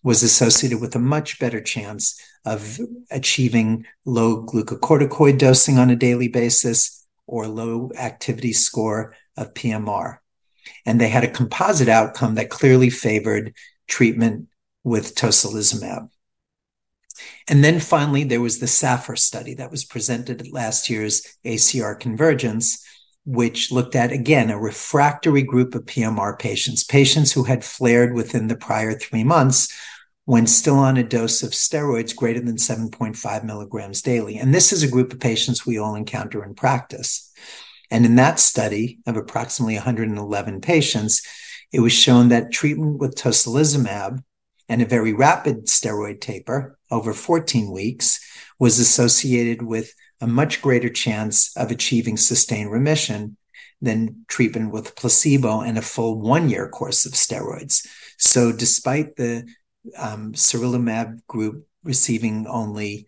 was 0.03 0.24
associated 0.24 0.82
with 0.82 0.96
a 0.96 1.00
much 1.00 1.39
better 1.39 1.62
chance 1.62 2.20
of 2.46 2.79
achieving 3.12 3.86
low 4.06 4.44
glucocorticoid 4.46 5.38
dosing 5.38 5.77
on 5.77 5.89
a 5.89 5.96
daily 5.96 6.27
basis 6.27 7.06
or 7.27 7.46
low 7.46 7.91
activity 7.98 8.53
score 8.53 9.13
of 9.36 9.53
PMR. 9.53 10.17
And 10.86 11.00
they 11.00 11.10
had 11.10 11.24
a 11.24 11.32
composite 11.32 11.89
outcome 11.89 12.36
that 12.36 12.50
clearly 12.50 12.89
favored 12.89 13.53
treatment 13.88 14.48
with 14.84 15.13
tocilizumab. 15.15 16.10
And 17.47 17.63
then 17.63 17.79
finally, 17.79 18.23
there 18.23 18.41
was 18.41 18.59
the 18.59 18.67
SAPPHIRE 18.67 19.15
study 19.15 19.53
that 19.55 19.71
was 19.71 19.85
presented 19.85 20.41
at 20.41 20.51
last 20.51 20.89
year's 20.89 21.21
ACR 21.45 21.97
Convergence, 21.97 22.85
which 23.25 23.71
looked 23.71 23.95
at, 23.95 24.11
again, 24.11 24.49
a 24.49 24.59
refractory 24.59 25.43
group 25.43 25.73
of 25.73 25.85
PMR 25.85 26.37
patients, 26.37 26.83
patients 26.83 27.31
who 27.31 27.43
had 27.43 27.63
flared 27.63 28.13
within 28.13 28.47
the 28.47 28.57
prior 28.57 28.93
three 28.93 29.23
months 29.23 29.73
when 30.25 30.45
still 30.45 30.77
on 30.77 30.97
a 30.97 31.03
dose 31.03 31.41
of 31.41 31.51
steroids 31.51 32.13
greater 32.13 32.41
than 32.41 32.57
7.5 32.57 33.43
milligrams 33.45 34.01
daily. 34.01 34.37
And 34.37 34.53
this 34.53 34.73
is 34.73 34.83
a 34.83 34.91
group 34.91 35.13
of 35.13 35.21
patients 35.21 35.65
we 35.65 35.77
all 35.77 35.95
encounter 35.95 36.43
in 36.43 36.53
practice. 36.53 37.31
And 37.89 38.05
in 38.05 38.15
that 38.15 38.37
study 38.37 38.99
of 39.07 39.15
approximately 39.15 39.75
111 39.75 40.59
patients, 40.59 41.25
it 41.71 41.79
was 41.79 41.93
shown 41.93 42.27
that 42.27 42.51
treatment 42.51 42.99
with 42.99 43.15
tocilizumab 43.15 44.21
and 44.69 44.81
a 44.81 44.86
very 44.86 45.13
rapid 45.13 45.67
steroid 45.67 46.21
taper 46.21 46.77
over 46.91 47.13
14 47.13 47.71
weeks 47.71 48.19
was 48.59 48.79
associated 48.79 49.62
with 49.62 49.93
a 50.19 50.27
much 50.27 50.62
greater 50.62 50.89
chance 50.89 51.55
of 51.55 51.71
achieving 51.71 52.17
sustained 52.17 52.71
remission 52.71 53.38
than 53.81 54.25
treatment 54.27 54.71
with 54.71 54.95
placebo 54.95 55.62
and 55.62 55.77
a 55.77 55.81
full 55.81 56.19
one 56.19 56.50
year 56.50 56.67
course 56.67 57.05
of 57.05 57.13
steroids. 57.13 57.86
So, 58.17 58.51
despite 58.51 59.15
the 59.15 59.47
um, 59.97 60.33
group 61.27 61.67
receiving 61.83 62.47
only 62.47 63.05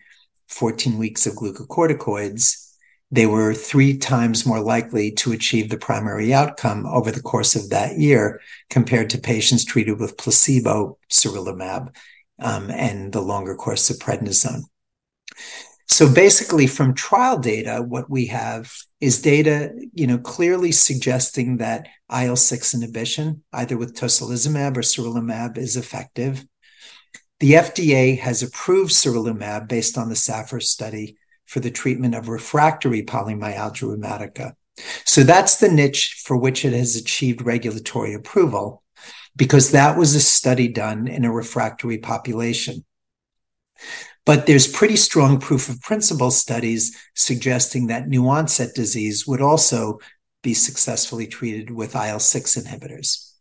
14 0.50 0.98
weeks 0.98 1.26
of 1.26 1.34
glucocorticoids, 1.34 2.69
they 3.12 3.26
were 3.26 3.54
three 3.54 3.98
times 3.98 4.46
more 4.46 4.60
likely 4.60 5.12
to 5.12 5.32
achieve 5.32 5.70
the 5.70 5.78
primary 5.78 6.34
outcome 6.34 6.86
over 6.86 7.12
the 7.12 7.22
course 7.22 7.56
of 7.56 7.70
that 7.70 7.98
year 7.98 8.40
compared 8.70 9.10
to 9.10 9.18
patients 9.18 9.66
treated 9.66 10.00
with 10.00 10.18
placebo 10.18 10.98
sarilumab 11.10 11.96
um, 12.40 12.70
and 12.70 13.12
the 13.12 13.22
longer 13.22 13.56
course 13.56 13.90
of 13.90 13.98
prednisone. 13.98 14.62
So 15.88 16.12
basically, 16.12 16.68
from 16.68 16.94
trial 16.94 17.40
data, 17.40 17.82
what 17.82 18.10
we 18.12 18.28
have 18.28 18.72
is 19.02 19.22
data, 19.22 19.74
you 19.94 20.06
know, 20.06 20.20
clearly 20.20 20.72
suggesting 20.72 21.58
that 21.58 21.88
IL-6 22.12 22.76
inhibition, 22.76 23.44
either 23.54 23.76
with 23.76 23.96
tocilizumab 23.96 24.78
or 24.78 24.82
sarilumab, 24.82 25.58
is 25.58 25.76
effective. 25.76 26.46
The 27.40 27.54
FDA 27.54 28.20
has 28.20 28.44
approved 28.44 28.92
sarilumab 28.92 29.68
based 29.68 29.98
on 29.98 30.10
the 30.10 30.16
SAPPHIRE 30.16 30.60
study 30.60 31.18
for 31.50 31.60
the 31.60 31.72
treatment 31.72 32.14
of 32.14 32.30
refractory 32.30 33.02
polymyalgia 33.02 33.98
rheumatica. 33.98 34.54
So 35.04 35.24
that's 35.24 35.58
the 35.58 35.68
niche 35.68 36.22
for 36.24 36.38
which 36.38 36.64
it 36.64 36.74
has 36.74 36.96
achieved 36.96 37.42
regulatory 37.42 38.14
approval 38.14 38.84
because 39.36 39.72
that 39.72 39.98
was 39.98 40.14
a 40.14 40.20
study 40.20 40.68
done 40.68 41.08
in 41.08 41.26
a 41.26 41.32
refractory 41.32 41.98
population. 41.98 42.86
But 44.28 44.46
there's 44.46 44.68
pretty 44.68 44.96
strong 44.96 45.40
proof 45.40 45.70
of 45.70 45.82
principle 45.82 46.30
studies 46.30 46.96
suggesting 47.16 47.88
that 47.88 48.08
new 48.08 48.30
onset 48.30 48.76
disease 48.76 49.26
would 49.26 49.42
also 49.42 49.98
be 50.44 50.54
successfully 50.54 51.26
treated 51.26 51.72
with 51.72 51.96
IL 51.96 52.20
6 52.20 52.56
inhibitors. 52.58 53.34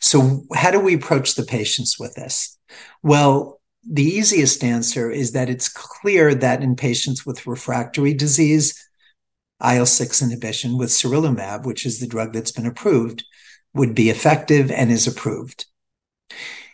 So, 0.00 0.42
how 0.52 0.72
do 0.72 0.80
we 0.80 0.94
approach 0.94 1.36
the 1.36 1.44
patients 1.44 1.96
with 1.96 2.14
this? 2.14 2.58
Well, 3.04 3.55
the 3.88 4.04
easiest 4.04 4.64
answer 4.64 5.10
is 5.10 5.32
that 5.32 5.48
it's 5.48 5.68
clear 5.68 6.34
that 6.34 6.62
in 6.62 6.76
patients 6.76 7.24
with 7.24 7.46
refractory 7.46 8.14
disease, 8.14 8.88
IL 9.64 9.86
6 9.86 10.22
inhibition 10.22 10.76
with 10.76 10.90
sarilumab, 10.90 11.64
which 11.64 11.86
is 11.86 12.00
the 12.00 12.06
drug 12.06 12.32
that's 12.32 12.52
been 12.52 12.66
approved, 12.66 13.24
would 13.74 13.94
be 13.94 14.10
effective 14.10 14.70
and 14.70 14.90
is 14.90 15.06
approved. 15.06 15.66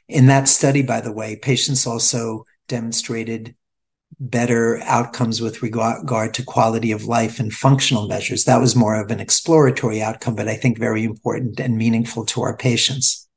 In 0.09 0.27
that 0.27 0.49
study, 0.49 0.83
by 0.83 1.01
the 1.01 1.13
way, 1.13 1.37
patients 1.37 1.87
also 1.87 2.45
demonstrated 2.69 3.55
better 4.19 4.81
outcomes 4.83 5.41
with 5.41 5.63
regard 5.63 6.35
to 6.35 6.45
quality 6.45 6.93
of 6.93 7.05
life 7.05 7.41
and 7.41 7.53
functional 7.53 8.07
measures. 8.07 8.45
That 8.45 8.61
was 8.61 8.77
more 8.77 9.01
of 9.01 9.11
an 9.11 9.21
exploratory 9.21 10.03
outcome, 10.03 10.35
but 10.35 10.49
I 10.49 10.55
think 10.55 10.79
very 10.79 11.05
important 11.05 11.59
and 11.61 11.77
meaningful 11.77 12.25
to 12.27 12.43
our 12.43 12.57
patients. 12.57 13.29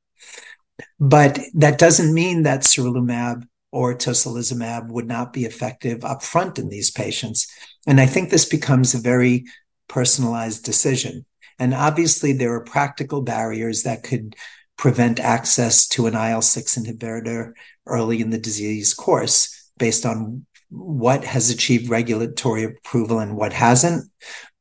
But 1.00 1.40
that 1.54 1.80
doesn't 1.80 2.14
mean 2.14 2.44
that 2.44 2.62
sarilumab 2.62 3.48
or 3.76 3.94
tocilizumab 3.94 4.88
would 4.88 5.06
not 5.06 5.34
be 5.34 5.44
effective 5.44 6.00
upfront 6.00 6.58
in 6.58 6.70
these 6.70 6.90
patients. 6.90 7.46
And 7.86 8.00
I 8.00 8.06
think 8.06 8.30
this 8.30 8.46
becomes 8.46 8.94
a 8.94 9.00
very 9.00 9.44
personalized 9.90 10.64
decision. 10.64 11.26
And 11.60 11.74
obviously, 11.74 12.32
there 12.32 12.54
are 12.54 12.64
practical 12.64 13.22
barriers 13.22 13.84
that 13.84 14.02
could 14.02 14.38
prevent 14.78 15.20
access 15.20 15.90
to 15.90 16.08
an 16.08 16.16
IL 16.16 16.42
6 16.42 16.78
inhibitor 16.78 17.52
early 17.86 18.22
in 18.22 18.30
the 18.30 18.38
disease 18.38 18.94
course 18.94 19.70
based 19.78 20.06
on 20.06 20.46
what 20.70 21.26
has 21.26 21.50
achieved 21.50 21.90
regulatory 21.90 22.64
approval 22.64 23.20
and 23.20 23.36
what 23.36 23.52
hasn't. 23.52 24.10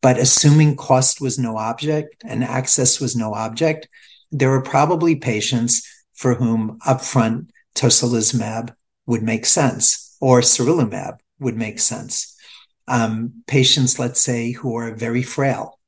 But 0.02 0.18
assuming 0.18 0.74
cost 0.74 1.20
was 1.20 1.38
no 1.38 1.56
object 1.56 2.24
and 2.24 2.42
access 2.42 2.98
was 3.00 3.14
no 3.14 3.32
object, 3.32 3.88
there 4.32 4.52
are 4.52 4.62
probably 4.62 5.14
patients 5.14 5.88
for 6.14 6.34
whom 6.34 6.80
upfront 6.84 7.50
tocilizumab 7.76 8.74
would 9.06 9.22
make 9.22 9.46
sense 9.46 10.16
or 10.20 10.40
sarilumab 10.40 11.18
would 11.38 11.56
make 11.56 11.78
sense. 11.78 12.36
Um, 12.86 13.42
patients, 13.46 13.98
let's 13.98 14.20
say, 14.20 14.52
who 14.52 14.76
are 14.76 14.94
very 14.94 15.22
frail, 15.22 15.78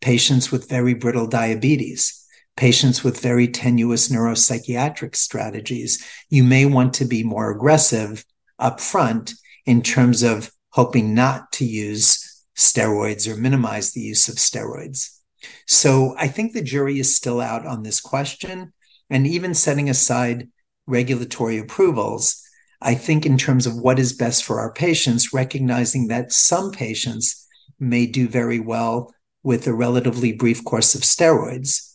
patients 0.00 0.50
with 0.52 0.68
very 0.68 0.94
brittle 0.94 1.26
diabetes, 1.26 2.24
patients 2.56 3.02
with 3.02 3.20
very 3.20 3.48
tenuous 3.48 4.08
neuropsychiatric 4.08 5.16
strategies, 5.16 6.04
you 6.30 6.44
may 6.44 6.64
want 6.64 6.94
to 6.94 7.04
be 7.04 7.24
more 7.24 7.50
aggressive 7.50 8.24
upfront 8.60 9.34
in 9.66 9.82
terms 9.82 10.22
of 10.22 10.50
hoping 10.70 11.14
not 11.14 11.50
to 11.52 11.64
use 11.64 12.44
steroids 12.56 13.28
or 13.28 13.36
minimize 13.36 13.92
the 13.92 14.00
use 14.00 14.28
of 14.28 14.36
steroids. 14.36 15.18
So 15.66 16.14
I 16.18 16.28
think 16.28 16.52
the 16.52 16.62
jury 16.62 16.98
is 16.98 17.14
still 17.14 17.40
out 17.40 17.66
on 17.66 17.82
this 17.82 18.00
question. 18.00 18.72
And 19.10 19.26
even 19.26 19.54
setting 19.54 19.90
aside 19.90 20.48
regulatory 20.86 21.58
approvals, 21.58 22.42
I 22.84 22.94
think 22.94 23.26
in 23.26 23.38
terms 23.38 23.66
of 23.66 23.76
what 23.76 23.98
is 23.98 24.12
best 24.12 24.44
for 24.44 24.60
our 24.60 24.72
patients, 24.72 25.32
recognizing 25.32 26.08
that 26.08 26.32
some 26.32 26.70
patients 26.70 27.46
may 27.80 28.06
do 28.06 28.28
very 28.28 28.60
well 28.60 29.12
with 29.42 29.66
a 29.66 29.74
relatively 29.74 30.32
brief 30.32 30.64
course 30.64 30.94
of 30.94 31.02
steroids 31.02 31.94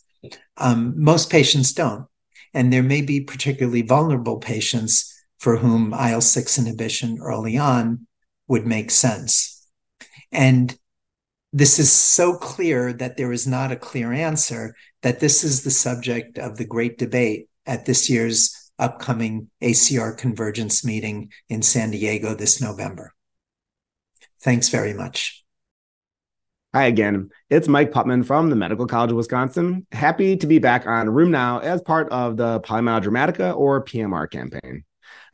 um, 0.56 0.94
most 0.96 1.30
patients 1.30 1.72
don't. 1.72 2.06
And 2.52 2.72
there 2.72 2.82
may 2.82 3.02
be 3.02 3.20
particularly 3.20 3.82
vulnerable 3.82 4.38
patients 4.38 5.06
for 5.38 5.56
whom 5.56 5.94
IL 5.94 6.20
6 6.20 6.58
inhibition 6.58 7.18
early 7.20 7.56
on 7.56 8.06
would 8.48 8.66
make 8.66 8.90
sense. 8.90 9.66
And 10.32 10.76
this 11.52 11.78
is 11.78 11.90
so 11.90 12.34
clear 12.34 12.92
that 12.92 13.16
there 13.16 13.32
is 13.32 13.46
not 13.46 13.72
a 13.72 13.76
clear 13.76 14.12
answer, 14.12 14.74
that 15.02 15.20
this 15.20 15.42
is 15.42 15.62
the 15.62 15.70
subject 15.70 16.38
of 16.38 16.56
the 16.56 16.66
great 16.66 16.98
debate 16.98 17.48
at 17.66 17.86
this 17.86 18.10
year's 18.10 18.54
upcoming 18.80 19.50
ACR 19.62 20.16
convergence 20.16 20.84
meeting 20.84 21.30
in 21.48 21.62
San 21.62 21.90
Diego 21.90 22.34
this 22.34 22.60
November. 22.60 23.14
Thanks 24.40 24.68
very 24.70 24.94
much. 24.94 25.44
Hi 26.72 26.86
again. 26.86 27.30
It's 27.50 27.68
Mike 27.68 27.90
Putman 27.90 28.24
from 28.24 28.48
the 28.48 28.56
Medical 28.56 28.86
College 28.86 29.10
of 29.10 29.16
Wisconsin. 29.16 29.86
Happy 29.90 30.36
to 30.36 30.46
be 30.46 30.60
back 30.60 30.86
on 30.86 31.08
RheumNow 31.08 31.62
as 31.62 31.82
part 31.82 32.08
of 32.10 32.36
the 32.36 32.60
Polymyalgia 32.60 33.06
Rheumatica 33.06 33.56
or 33.56 33.84
PMR 33.84 34.30
campaign. 34.30 34.84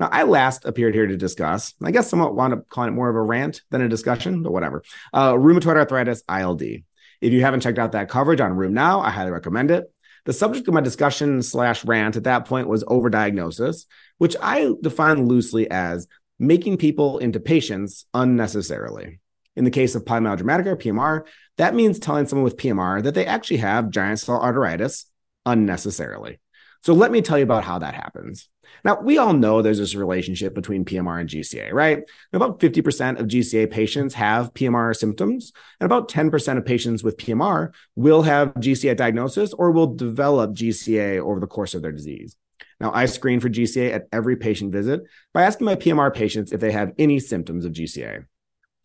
Now, 0.00 0.09
I 0.11 0.25
last 0.25 0.65
appeared 0.65 0.95
here 0.95 1.07
to 1.07 1.17
discuss, 1.17 1.75
I 1.83 1.91
guess 1.91 2.09
somewhat 2.09 2.35
wound 2.35 2.55
up 2.55 2.69
calling 2.69 2.88
it 2.88 2.97
more 2.97 3.09
of 3.09 3.17
a 3.17 3.23
rant 3.23 3.62
than 3.71 3.83
a 3.83 3.88
discussion, 3.88 4.43
but 4.43 4.53
whatever, 4.53 4.83
uh, 5.12 5.35
rheumatoid 5.35 5.76
arthritis, 5.76 6.23
ILD. 6.29 6.62
If 6.62 7.33
you 7.33 7.43
haven't 7.43 7.61
checked 7.61 7.79
out 7.79 7.93
that 7.93 8.09
coverage 8.09 8.41
on 8.41 8.53
RheumNow, 8.53 9.03
I 9.03 9.11
highly 9.11 9.31
recommend 9.31 9.71
it. 9.71 9.93
The 10.26 10.33
subject 10.33 10.66
of 10.66 10.75
my 10.75 10.80
discussion 10.80 11.40
slash 11.40 11.85
rant 11.85 12.16
at 12.16 12.25
that 12.25 12.47
point 12.47 12.68
was 12.68 12.83
overdiagnosis, 12.85 13.87
which 14.18 14.35
I 14.42 14.73
define 14.83 15.26
loosely 15.26 15.71
as 15.71 16.09
making 16.38 16.78
people 16.78 17.18
into 17.18 17.38
patients 17.38 18.06
unnecessarily. 18.12 19.21
In 19.54 19.64
the 19.64 19.71
case 19.71 19.95
of 19.95 20.04
polymyalgia 20.04 20.76
PMR, 20.76 21.26
that 21.59 21.76
means 21.76 22.00
telling 22.00 22.26
someone 22.26 22.45
with 22.45 22.56
PMR 22.56 23.04
that 23.04 23.14
they 23.14 23.25
actually 23.25 23.59
have 23.59 23.90
giant 23.90 24.18
cell 24.18 24.40
arteritis 24.40 25.04
unnecessarily. 25.47 26.40
So 26.87 26.95
let 26.95 27.11
me 27.11 27.21
tell 27.21 27.37
you 27.37 27.43
about 27.43 27.64
how 27.64 27.81
that 27.81 27.95
happens. 27.95 28.49
Now, 28.85 29.00
we 29.00 29.19
all 29.19 29.33
know 29.33 29.61
there's 29.61 29.78
this 29.81 29.97
relationship 29.97 30.55
between 30.55 30.85
PMR 30.85 31.19
and 31.19 31.28
GCA, 31.28 31.73
right? 31.73 32.05
About 32.33 32.61
50% 32.61 33.19
of 33.19 33.26
GCA 33.26 33.69
patients 33.69 34.14
have 34.14 34.55
PMR 34.55 34.95
symptoms, 34.95 35.52
and 35.81 35.87
about 35.87 36.09
10% 36.09 36.59
of 36.59 36.64
patients 36.64 37.02
with 37.02 37.16
PMR 37.16 37.75
will 37.97 38.23
have 38.23 38.55
GCA 38.55 38.97
diagnosis 38.97 39.52
or 39.52 39.73
will 39.73 39.97
develop 39.97 40.55
GCA 40.55 41.19
over 41.19 41.40
the 41.40 41.49
course 41.49 41.75
of 41.75 41.83
their 41.83 41.90
disease. 41.90 42.37
Now, 42.78 42.93
I 42.93 43.07
screen 43.07 43.40
for 43.40 43.50
GCA 43.50 43.93
at 43.93 44.07
every 44.12 44.37
patient 44.37 44.73
visit 44.73 45.00
by 45.35 45.43
asking 45.43 45.64
my 45.64 45.75
PMR 45.75 46.14
patients 46.14 46.52
if 46.52 46.61
they 46.61 46.71
have 46.71 46.93
any 47.00 47.19
symptoms 47.19 47.64
of 47.64 47.73
GCA. 47.73 48.26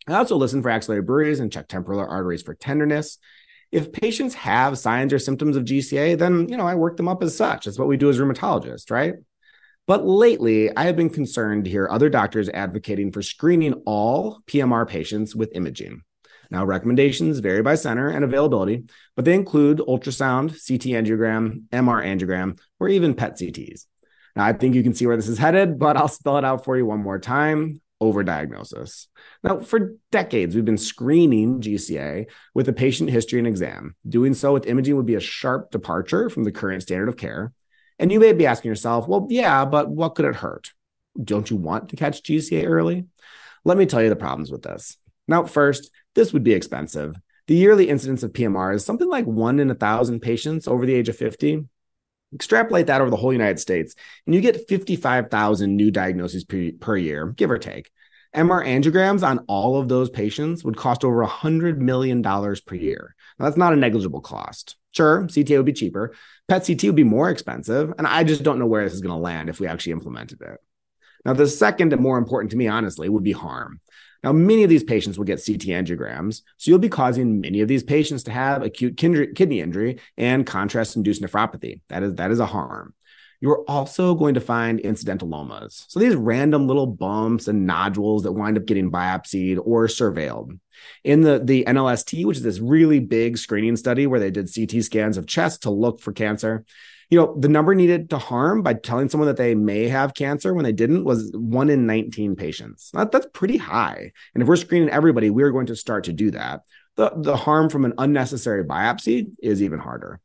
I 0.08 0.14
also 0.14 0.34
listen 0.36 0.60
for 0.60 0.70
axillary 0.70 1.02
bruits 1.02 1.38
and 1.38 1.52
check 1.52 1.68
temporal 1.68 2.00
arteries 2.00 2.42
for 2.42 2.54
tenderness. 2.54 3.18
If 3.72 3.92
patients 3.92 4.34
have 4.34 4.78
signs 4.78 5.12
or 5.12 5.18
symptoms 5.18 5.56
of 5.56 5.64
GCA, 5.64 6.18
then 6.18 6.48
you 6.48 6.56
know 6.56 6.66
I 6.66 6.74
work 6.74 6.96
them 6.96 7.08
up 7.08 7.22
as 7.22 7.36
such. 7.36 7.64
That's 7.64 7.78
what 7.78 7.88
we 7.88 7.96
do 7.96 8.10
as 8.10 8.18
rheumatologists, 8.18 8.90
right? 8.90 9.14
But 9.86 10.06
lately, 10.06 10.74
I 10.76 10.84
have 10.84 10.96
been 10.96 11.10
concerned 11.10 11.64
to 11.64 11.70
hear 11.70 11.88
other 11.90 12.08
doctors 12.08 12.48
advocating 12.48 13.10
for 13.10 13.22
screening 13.22 13.74
all 13.84 14.40
PMR 14.46 14.86
patients 14.86 15.34
with 15.34 15.56
imaging. 15.56 16.02
Now, 16.50 16.64
recommendations 16.64 17.38
vary 17.38 17.62
by 17.62 17.74
center 17.76 18.08
and 18.08 18.24
availability, 18.24 18.84
but 19.16 19.24
they 19.24 19.34
include 19.34 19.78
ultrasound, 19.78 20.50
CT 20.50 21.02
angiogram, 21.02 21.66
MR 21.70 22.04
angiogram, 22.04 22.60
or 22.78 22.90
even 22.90 23.14
PET 23.14 23.38
CTs. 23.38 23.86
Now, 24.36 24.44
I 24.44 24.52
think 24.52 24.74
you 24.74 24.82
can 24.82 24.94
see 24.94 25.06
where 25.06 25.16
this 25.16 25.28
is 25.28 25.38
headed, 25.38 25.78
but 25.78 25.96
I'll 25.96 26.08
spell 26.08 26.38
it 26.38 26.44
out 26.44 26.64
for 26.64 26.76
you 26.76 26.84
one 26.86 27.02
more 27.02 27.18
time 27.18 27.80
overdiagnosis. 28.02 29.06
Now, 29.44 29.60
for 29.60 29.94
decades, 30.10 30.54
we've 30.54 30.64
been 30.64 30.76
screening 30.76 31.60
GCA 31.60 32.26
with 32.54 32.68
a 32.68 32.72
patient 32.72 33.10
history 33.10 33.38
and 33.38 33.46
exam. 33.46 33.94
Doing 34.08 34.34
so 34.34 34.52
with 34.52 34.66
imaging 34.66 34.96
would 34.96 35.06
be 35.06 35.14
a 35.14 35.20
sharp 35.20 35.70
departure 35.70 36.28
from 36.28 36.44
the 36.44 36.52
current 36.52 36.82
standard 36.82 37.08
of 37.08 37.16
care. 37.16 37.52
And 37.98 38.10
you 38.10 38.18
may 38.18 38.32
be 38.32 38.46
asking 38.46 38.70
yourself, 38.70 39.06
well, 39.06 39.26
yeah, 39.30 39.64
but 39.64 39.88
what 39.88 40.16
could 40.16 40.24
it 40.24 40.36
hurt? 40.36 40.72
Don't 41.22 41.48
you 41.50 41.56
want 41.56 41.90
to 41.90 41.96
catch 41.96 42.22
GCA 42.22 42.66
early? 42.66 43.06
Let 43.64 43.78
me 43.78 43.86
tell 43.86 44.02
you 44.02 44.08
the 44.08 44.16
problems 44.16 44.50
with 44.50 44.62
this. 44.62 44.96
Now, 45.28 45.44
first, 45.44 45.90
this 46.14 46.32
would 46.32 46.42
be 46.42 46.52
expensive. 46.52 47.16
The 47.46 47.54
yearly 47.54 47.88
incidence 47.88 48.22
of 48.22 48.32
PMR 48.32 48.74
is 48.74 48.84
something 48.84 49.08
like 49.08 49.26
one 49.26 49.60
in 49.60 49.70
a 49.70 49.74
thousand 49.74 50.20
patients 50.20 50.66
over 50.66 50.86
the 50.86 50.94
age 50.94 51.08
of 51.08 51.16
50. 51.16 51.64
Extrapolate 52.34 52.86
that 52.86 53.00
over 53.00 53.10
the 53.10 53.16
whole 53.16 53.32
United 53.32 53.60
States, 53.60 53.94
and 54.26 54.34
you 54.34 54.40
get 54.40 54.68
55,000 54.68 55.76
new 55.76 55.90
diagnoses 55.90 56.44
per, 56.44 56.70
per 56.80 56.96
year, 56.96 57.28
give 57.28 57.50
or 57.50 57.58
take. 57.58 57.90
MR 58.34 58.66
angiograms 58.66 59.26
on 59.26 59.40
all 59.40 59.78
of 59.78 59.88
those 59.88 60.08
patients 60.08 60.64
would 60.64 60.76
cost 60.76 61.04
over 61.04 61.24
$100 61.24 61.76
million 61.76 62.22
per 62.22 62.74
year. 62.74 63.14
Now, 63.38 63.44
that's 63.44 63.58
not 63.58 63.74
a 63.74 63.76
negligible 63.76 64.22
cost. 64.22 64.76
Sure, 64.92 65.24
CTA 65.24 65.58
would 65.58 65.66
be 65.66 65.72
cheaper. 65.74 66.14
PET 66.48 66.66
CT 66.66 66.84
would 66.84 66.96
be 66.96 67.04
more 67.04 67.30
expensive. 67.30 67.92
And 67.98 68.06
I 68.06 68.24
just 68.24 68.42
don't 68.42 68.58
know 68.58 68.66
where 68.66 68.84
this 68.84 68.94
is 68.94 69.02
going 69.02 69.14
to 69.14 69.20
land 69.20 69.50
if 69.50 69.60
we 69.60 69.66
actually 69.66 69.92
implemented 69.92 70.40
it. 70.40 70.58
Now, 71.26 71.34
the 71.34 71.46
second 71.46 71.92
and 71.92 72.02
more 72.02 72.16
important 72.16 72.50
to 72.52 72.56
me, 72.56 72.68
honestly, 72.68 73.08
would 73.08 73.22
be 73.22 73.32
harm. 73.32 73.80
Now, 74.22 74.32
many 74.32 74.62
of 74.62 74.70
these 74.70 74.84
patients 74.84 75.18
will 75.18 75.24
get 75.24 75.42
CT 75.44 75.62
angiograms, 75.62 76.42
so 76.56 76.70
you'll 76.70 76.78
be 76.78 76.88
causing 76.88 77.40
many 77.40 77.60
of 77.60 77.68
these 77.68 77.82
patients 77.82 78.22
to 78.24 78.30
have 78.30 78.62
acute 78.62 78.96
kidney 78.96 79.60
injury 79.60 79.98
and 80.16 80.46
contrast-induced 80.46 81.22
nephropathy. 81.22 81.80
That 81.88 82.02
is 82.02 82.14
that 82.14 82.30
is 82.30 82.40
a 82.40 82.46
harm. 82.46 82.94
You're 83.42 83.64
also 83.66 84.14
going 84.14 84.34
to 84.34 84.40
find 84.40 84.78
incidentalomas. 84.78 85.86
So 85.88 85.98
these 85.98 86.14
random 86.14 86.68
little 86.68 86.86
bumps 86.86 87.48
and 87.48 87.66
nodules 87.66 88.22
that 88.22 88.30
wind 88.30 88.56
up 88.56 88.66
getting 88.66 88.92
biopsied 88.92 89.58
or 89.64 89.88
surveilled. 89.88 90.60
In 91.02 91.22
the, 91.22 91.40
the 91.42 91.64
NLST, 91.64 92.24
which 92.24 92.36
is 92.36 92.44
this 92.44 92.60
really 92.60 93.00
big 93.00 93.36
screening 93.36 93.74
study 93.74 94.06
where 94.06 94.20
they 94.20 94.30
did 94.30 94.48
CT 94.54 94.84
scans 94.84 95.16
of 95.16 95.26
chest 95.26 95.62
to 95.62 95.70
look 95.70 96.00
for 96.00 96.12
cancer, 96.12 96.64
you 97.12 97.18
know, 97.18 97.36
the 97.38 97.48
number 97.48 97.74
needed 97.74 98.08
to 98.08 98.16
harm 98.16 98.62
by 98.62 98.72
telling 98.72 99.10
someone 99.10 99.26
that 99.26 99.36
they 99.36 99.54
may 99.54 99.86
have 99.86 100.14
cancer 100.14 100.54
when 100.54 100.64
they 100.64 100.72
didn't 100.72 101.04
was 101.04 101.30
one 101.34 101.68
in 101.68 101.84
19 101.84 102.36
patients. 102.36 102.90
That, 102.94 103.12
that's 103.12 103.26
pretty 103.34 103.58
high. 103.58 104.12
And 104.32 104.40
if 104.40 104.48
we're 104.48 104.56
screening 104.56 104.88
everybody, 104.88 105.28
we're 105.28 105.50
going 105.50 105.66
to 105.66 105.76
start 105.76 106.04
to 106.04 106.14
do 106.14 106.30
that. 106.30 106.62
The, 106.96 107.12
the 107.14 107.36
harm 107.36 107.68
from 107.68 107.84
an 107.84 107.92
unnecessary 107.98 108.64
biopsy 108.64 109.26
is 109.42 109.62
even 109.62 109.78
harder. 109.78 110.20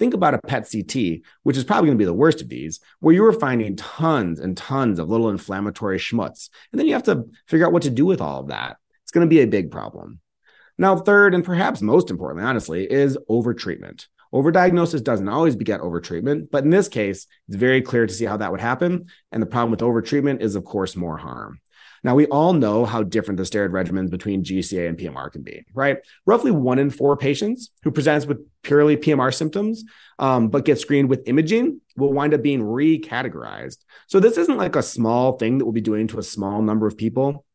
Think 0.00 0.14
about 0.14 0.34
a 0.34 0.40
PET 0.40 0.68
CT, 0.68 1.20
which 1.44 1.56
is 1.56 1.62
probably 1.62 1.86
going 1.86 1.96
to 1.96 2.02
be 2.02 2.04
the 2.04 2.12
worst 2.12 2.42
of 2.42 2.48
these, 2.48 2.80
where 2.98 3.14
you 3.14 3.22
were 3.22 3.32
finding 3.32 3.76
tons 3.76 4.40
and 4.40 4.56
tons 4.56 4.98
of 4.98 5.08
little 5.08 5.30
inflammatory 5.30 5.98
schmutz. 5.98 6.48
And 6.72 6.80
then 6.80 6.88
you 6.88 6.94
have 6.94 7.04
to 7.04 7.26
figure 7.46 7.68
out 7.68 7.72
what 7.72 7.84
to 7.84 7.90
do 7.90 8.04
with 8.04 8.20
all 8.20 8.40
of 8.40 8.48
that. 8.48 8.78
It's 9.04 9.12
going 9.12 9.24
to 9.24 9.30
be 9.30 9.42
a 9.42 9.46
big 9.46 9.70
problem. 9.70 10.18
Now, 10.76 10.96
third, 10.96 11.36
and 11.36 11.44
perhaps 11.44 11.82
most 11.82 12.10
importantly, 12.10 12.48
honestly, 12.48 12.90
is 12.90 13.16
overtreatment. 13.30 14.08
Overdiagnosis 14.32 15.02
doesn't 15.02 15.28
always 15.28 15.56
beget 15.56 15.80
overtreatment, 15.80 16.50
but 16.50 16.64
in 16.64 16.70
this 16.70 16.88
case, 16.88 17.26
it's 17.48 17.56
very 17.56 17.80
clear 17.80 18.06
to 18.06 18.12
see 18.12 18.24
how 18.24 18.36
that 18.36 18.50
would 18.50 18.60
happen. 18.60 19.06
And 19.32 19.42
the 19.42 19.46
problem 19.46 19.70
with 19.70 19.80
overtreatment 19.80 20.40
is, 20.40 20.56
of 20.56 20.64
course, 20.64 20.96
more 20.96 21.16
harm. 21.16 21.60
Now, 22.02 22.14
we 22.14 22.26
all 22.26 22.52
know 22.52 22.84
how 22.84 23.02
different 23.02 23.38
the 23.38 23.44
steroid 23.44 23.70
regimens 23.70 24.10
between 24.10 24.44
GCA 24.44 24.88
and 24.88 24.98
PMR 24.98 25.32
can 25.32 25.42
be, 25.42 25.64
right? 25.74 25.98
Roughly 26.24 26.50
one 26.50 26.78
in 26.78 26.90
four 26.90 27.16
patients 27.16 27.70
who 27.82 27.90
presents 27.90 28.26
with 28.26 28.46
purely 28.62 28.96
PMR 28.96 29.34
symptoms, 29.34 29.84
um, 30.18 30.48
but 30.48 30.64
get 30.64 30.78
screened 30.78 31.08
with 31.08 31.26
imaging 31.26 31.80
will 31.96 32.12
wind 32.12 32.34
up 32.34 32.42
being 32.42 32.60
recategorized. 32.60 33.78
So, 34.06 34.20
this 34.20 34.38
isn't 34.38 34.56
like 34.56 34.76
a 34.76 34.82
small 34.82 35.36
thing 35.36 35.58
that 35.58 35.64
we'll 35.64 35.72
be 35.72 35.80
doing 35.80 36.06
to 36.08 36.18
a 36.18 36.22
small 36.22 36.62
number 36.62 36.86
of 36.86 36.96
people. 36.96 37.45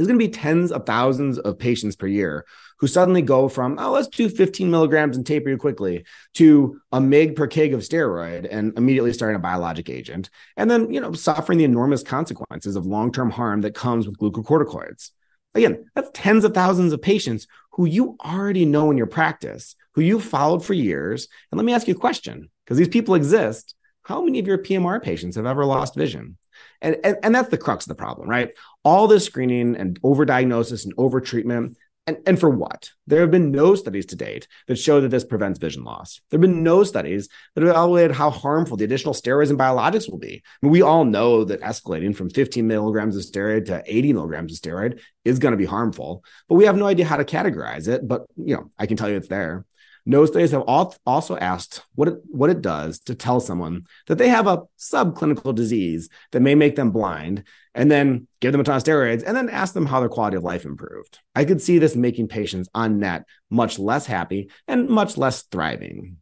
There's 0.00 0.08
going 0.08 0.18
to 0.18 0.26
be 0.26 0.32
tens 0.32 0.72
of 0.72 0.86
thousands 0.86 1.38
of 1.38 1.58
patients 1.58 1.94
per 1.94 2.06
year 2.06 2.46
who 2.78 2.86
suddenly 2.86 3.20
go 3.20 3.50
from, 3.50 3.78
oh, 3.78 3.90
let's 3.90 4.08
do 4.08 4.30
15 4.30 4.70
milligrams 4.70 5.14
and 5.14 5.26
taper 5.26 5.50
you 5.50 5.58
quickly 5.58 6.06
to 6.36 6.80
a 6.90 6.98
meg 6.98 7.36
per 7.36 7.46
kg 7.46 7.74
of 7.74 7.80
steroid 7.80 8.48
and 8.50 8.72
immediately 8.78 9.12
starting 9.12 9.36
a 9.36 9.40
biologic 9.40 9.90
agent. 9.90 10.30
And 10.56 10.70
then, 10.70 10.90
you 10.90 11.02
know, 11.02 11.12
suffering 11.12 11.58
the 11.58 11.66
enormous 11.66 12.02
consequences 12.02 12.76
of 12.76 12.86
long 12.86 13.12
term 13.12 13.28
harm 13.28 13.60
that 13.60 13.74
comes 13.74 14.06
with 14.06 14.16
glucocorticoids. 14.16 15.10
Again, 15.54 15.84
that's 15.94 16.08
tens 16.14 16.44
of 16.44 16.54
thousands 16.54 16.94
of 16.94 17.02
patients 17.02 17.46
who 17.72 17.84
you 17.84 18.16
already 18.24 18.64
know 18.64 18.90
in 18.90 18.96
your 18.96 19.06
practice, 19.06 19.76
who 19.96 20.00
you've 20.00 20.24
followed 20.24 20.64
for 20.64 20.72
years. 20.72 21.28
And 21.52 21.58
let 21.58 21.66
me 21.66 21.74
ask 21.74 21.86
you 21.86 21.94
a 21.94 21.98
question 21.98 22.48
because 22.64 22.78
these 22.78 22.88
people 22.88 23.16
exist. 23.16 23.74
How 24.04 24.22
many 24.22 24.38
of 24.38 24.46
your 24.46 24.56
PMR 24.56 25.02
patients 25.02 25.36
have 25.36 25.44
ever 25.44 25.66
lost 25.66 25.94
vision? 25.94 26.38
And, 26.80 26.96
and, 27.04 27.16
and 27.22 27.34
that's 27.34 27.48
the 27.48 27.58
crux 27.58 27.84
of 27.84 27.88
the 27.88 27.94
problem, 27.94 28.28
right? 28.28 28.50
All 28.84 29.06
this 29.06 29.24
screening 29.24 29.76
and 29.76 30.00
overdiagnosis 30.02 30.84
and 30.84 30.96
overtreatment. 30.96 31.76
And, 32.06 32.16
and 32.26 32.40
for 32.40 32.48
what? 32.48 32.90
There 33.06 33.20
have 33.20 33.30
been 33.30 33.50
no 33.50 33.74
studies 33.74 34.06
to 34.06 34.16
date 34.16 34.48
that 34.66 34.76
show 34.76 35.00
that 35.00 35.10
this 35.10 35.22
prevents 35.22 35.58
vision 35.58 35.84
loss. 35.84 36.20
There 36.30 36.38
have 36.38 36.40
been 36.40 36.64
no 36.64 36.82
studies 36.82 37.28
that 37.54 37.62
have 37.62 37.70
evaluated 37.70 38.16
how 38.16 38.30
harmful 38.30 38.76
the 38.76 38.84
additional 38.84 39.14
steroids 39.14 39.50
and 39.50 39.58
biologics 39.58 40.10
will 40.10 40.18
be. 40.18 40.42
I 40.44 40.66
mean, 40.66 40.72
we 40.72 40.82
all 40.82 41.04
know 41.04 41.44
that 41.44 41.60
escalating 41.60 42.16
from 42.16 42.30
15 42.30 42.66
milligrams 42.66 43.16
of 43.16 43.22
steroid 43.22 43.66
to 43.66 43.82
80 43.86 44.14
milligrams 44.14 44.52
of 44.52 44.58
steroid 44.58 45.00
is 45.24 45.38
going 45.38 45.52
to 45.52 45.58
be 45.58 45.66
harmful, 45.66 46.24
but 46.48 46.54
we 46.54 46.64
have 46.64 46.76
no 46.76 46.86
idea 46.86 47.04
how 47.04 47.16
to 47.16 47.24
categorize 47.24 47.86
it. 47.86 48.08
But, 48.08 48.22
you 48.36 48.56
know, 48.56 48.70
I 48.78 48.86
can 48.86 48.96
tell 48.96 49.10
you 49.10 49.16
it's 49.16 49.28
there. 49.28 49.66
No 50.06 50.24
studies 50.26 50.52
have 50.52 50.62
also 50.62 51.36
asked 51.36 51.82
what 51.94 52.08
it, 52.08 52.14
what 52.26 52.50
it 52.50 52.62
does 52.62 53.00
to 53.00 53.14
tell 53.14 53.40
someone 53.40 53.86
that 54.06 54.18
they 54.18 54.28
have 54.28 54.46
a 54.46 54.62
subclinical 54.78 55.54
disease 55.54 56.08
that 56.32 56.40
may 56.40 56.54
make 56.54 56.76
them 56.76 56.90
blind, 56.90 57.44
and 57.74 57.90
then 57.90 58.26
give 58.40 58.52
them 58.52 58.60
a 58.60 58.64
ton 58.64 58.76
of 58.76 58.82
steroids, 58.82 59.22
and 59.24 59.36
then 59.36 59.48
ask 59.48 59.74
them 59.74 59.86
how 59.86 60.00
their 60.00 60.08
quality 60.08 60.36
of 60.36 60.42
life 60.42 60.64
improved. 60.64 61.18
I 61.34 61.44
could 61.44 61.62
see 61.62 61.78
this 61.78 61.94
making 61.94 62.28
patients 62.28 62.68
on 62.74 62.98
net 62.98 63.24
much 63.50 63.78
less 63.78 64.06
happy 64.06 64.50
and 64.66 64.88
much 64.88 65.16
less 65.16 65.42
thriving. 65.42 66.16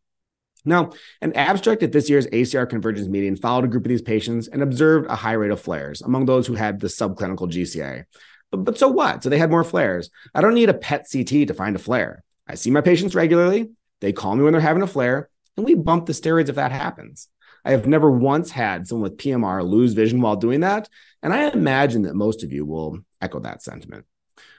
Now, 0.64 0.90
an 1.22 1.32
abstract 1.34 1.82
at 1.82 1.92
this 1.92 2.10
year's 2.10 2.26
ACR 2.26 2.68
convergence 2.68 3.08
meeting 3.08 3.36
followed 3.36 3.64
a 3.64 3.68
group 3.68 3.84
of 3.84 3.88
these 3.88 4.02
patients 4.02 4.48
and 4.48 4.62
observed 4.62 5.08
a 5.08 5.16
high 5.16 5.32
rate 5.32 5.50
of 5.50 5.60
flares 5.60 6.02
among 6.02 6.26
those 6.26 6.46
who 6.46 6.54
had 6.54 6.80
the 6.80 6.88
subclinical 6.88 7.50
GCA. 7.50 8.04
But, 8.50 8.64
but 8.64 8.78
so 8.78 8.88
what? 8.88 9.22
So 9.22 9.30
they 9.30 9.38
had 9.38 9.50
more 9.50 9.64
flares. 9.64 10.10
I 10.34 10.40
don't 10.40 10.54
need 10.54 10.68
a 10.68 10.74
PET 10.74 11.06
CT 11.10 11.48
to 11.48 11.54
find 11.54 11.76
a 11.76 11.78
flare. 11.78 12.22
I 12.48 12.54
see 12.54 12.70
my 12.70 12.80
patients 12.80 13.14
regularly. 13.14 13.70
They 14.00 14.12
call 14.12 14.34
me 14.34 14.42
when 14.42 14.52
they're 14.52 14.60
having 14.60 14.82
a 14.82 14.86
flare, 14.86 15.28
and 15.56 15.66
we 15.66 15.74
bump 15.74 16.06
the 16.06 16.12
steroids 16.12 16.48
if 16.48 16.54
that 16.54 16.72
happens. 16.72 17.28
I 17.64 17.72
have 17.72 17.86
never 17.86 18.10
once 18.10 18.50
had 18.50 18.86
someone 18.86 19.10
with 19.10 19.18
PMR 19.18 19.68
lose 19.68 19.92
vision 19.92 20.20
while 20.20 20.36
doing 20.36 20.60
that. 20.60 20.88
And 21.22 21.32
I 21.32 21.50
imagine 21.50 22.02
that 22.02 22.14
most 22.14 22.42
of 22.42 22.52
you 22.52 22.64
will 22.64 23.00
echo 23.20 23.40
that 23.40 23.62
sentiment. 23.62 24.06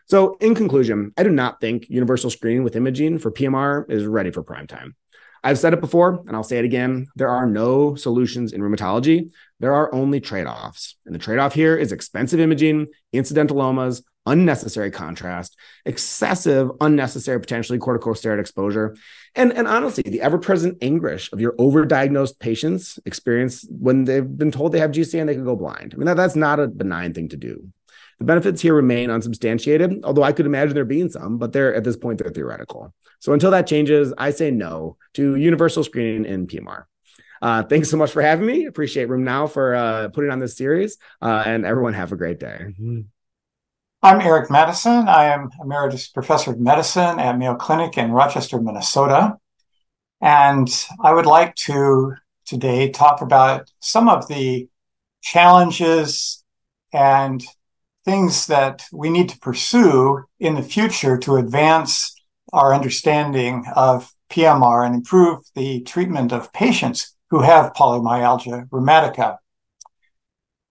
So, 0.07 0.37
in 0.41 0.55
conclusion, 0.55 1.13
I 1.17 1.23
do 1.23 1.29
not 1.29 1.61
think 1.61 1.89
universal 1.89 2.29
screening 2.29 2.63
with 2.63 2.75
imaging 2.75 3.19
for 3.19 3.31
PMR 3.31 3.89
is 3.89 4.05
ready 4.05 4.31
for 4.31 4.43
prime 4.43 4.67
time. 4.67 4.95
I've 5.43 5.59
said 5.59 5.73
it 5.73 5.81
before, 5.81 6.23
and 6.27 6.35
I'll 6.35 6.43
say 6.43 6.59
it 6.59 6.65
again 6.65 7.07
there 7.15 7.29
are 7.29 7.45
no 7.45 7.95
solutions 7.95 8.51
in 8.51 8.61
rheumatology. 8.61 9.31
There 9.59 9.73
are 9.73 9.93
only 9.93 10.19
trade 10.19 10.47
offs. 10.47 10.95
And 11.05 11.15
the 11.15 11.19
trade 11.19 11.39
off 11.39 11.53
here 11.53 11.77
is 11.77 11.91
expensive 11.91 12.39
imaging, 12.39 12.87
incidentalomas, 13.13 14.01
unnecessary 14.25 14.91
contrast, 14.91 15.57
excessive, 15.85 16.69
unnecessary, 16.81 17.39
potentially 17.39 17.79
corticosteroid 17.79 18.39
exposure, 18.39 18.95
and, 19.35 19.53
and 19.53 19.67
honestly, 19.67 20.03
the 20.03 20.21
ever 20.21 20.37
present 20.37 20.77
anguish 20.81 21.31
of 21.31 21.39
your 21.39 21.53
overdiagnosed 21.53 22.39
patients 22.39 22.99
experience 23.05 23.65
when 23.69 24.05
they've 24.05 24.37
been 24.37 24.51
told 24.51 24.71
they 24.71 24.79
have 24.79 24.91
GCA 24.91 25.19
and 25.19 25.29
they 25.29 25.35
can 25.35 25.45
go 25.45 25.55
blind. 25.55 25.93
I 25.93 25.97
mean, 25.97 26.05
that, 26.05 26.17
that's 26.17 26.35
not 26.35 26.59
a 26.59 26.67
benign 26.67 27.13
thing 27.13 27.29
to 27.29 27.37
do. 27.37 27.67
The 28.19 28.25
benefits 28.25 28.61
here 28.61 28.73
remain 28.73 29.09
unsubstantiated, 29.09 30.03
although 30.03 30.23
I 30.23 30.33
could 30.33 30.45
imagine 30.45 30.73
there 30.73 30.83
being 30.83 31.09
some, 31.09 31.37
but 31.37 31.53
they're 31.53 31.73
at 31.73 31.85
this 31.85 31.95
point, 31.95 32.19
they're 32.19 32.31
theoretical. 32.31 32.93
So 33.19 33.33
until 33.33 33.51
that 33.51 33.65
changes, 33.65 34.13
I 34.17 34.31
say 34.31 34.51
no 34.51 34.97
to 35.13 35.35
universal 35.35 35.83
screening 35.83 36.25
in 36.25 36.47
PMR. 36.47 36.83
Uh, 37.41 37.63
thanks 37.63 37.89
so 37.89 37.95
much 37.95 38.11
for 38.11 38.21
having 38.21 38.45
me. 38.45 38.65
Appreciate 38.65 39.07
RheumNow 39.07 39.49
for 39.49 39.73
uh, 39.73 40.09
putting 40.09 40.31
on 40.31 40.39
this 40.39 40.57
series, 40.57 40.97
uh, 41.21 41.43
and 41.45 41.65
everyone 41.65 41.93
have 41.93 42.11
a 42.11 42.17
great 42.17 42.39
day. 42.39 42.57
I'm 44.01 44.21
Eric 44.21 44.49
Matteson. 44.49 45.09
I 45.09 45.25
am 45.25 45.49
Emeritus 45.61 46.07
Professor 46.07 46.51
of 46.51 46.59
Medicine 46.61 47.19
at 47.19 47.37
Mayo 47.37 47.55
Clinic 47.55 47.97
in 47.97 48.13
Rochester, 48.13 48.61
Minnesota. 48.61 49.37
And 50.21 50.69
I 51.03 51.13
would 51.13 51.25
like 51.25 51.53
to 51.67 52.13
today 52.45 52.91
talk 52.91 53.21
about 53.21 53.69
some 53.81 54.07
of 54.07 54.29
the 54.29 54.69
challenges 55.21 56.45
and 56.93 57.43
things 58.05 58.47
that 58.47 58.85
we 58.93 59.09
need 59.09 59.27
to 59.29 59.39
pursue 59.39 60.23
in 60.39 60.55
the 60.55 60.63
future 60.63 61.17
to 61.17 61.35
advance 61.35 62.15
our 62.53 62.73
understanding 62.73 63.65
of 63.75 64.13
PMR 64.29 64.85
and 64.85 64.95
improve 64.95 65.39
the 65.55 65.81
treatment 65.81 66.31
of 66.31 66.53
patients 66.53 67.17
who 67.31 67.41
have 67.41 67.73
polymyalgia 67.73 68.69
rheumatica. 68.69 69.39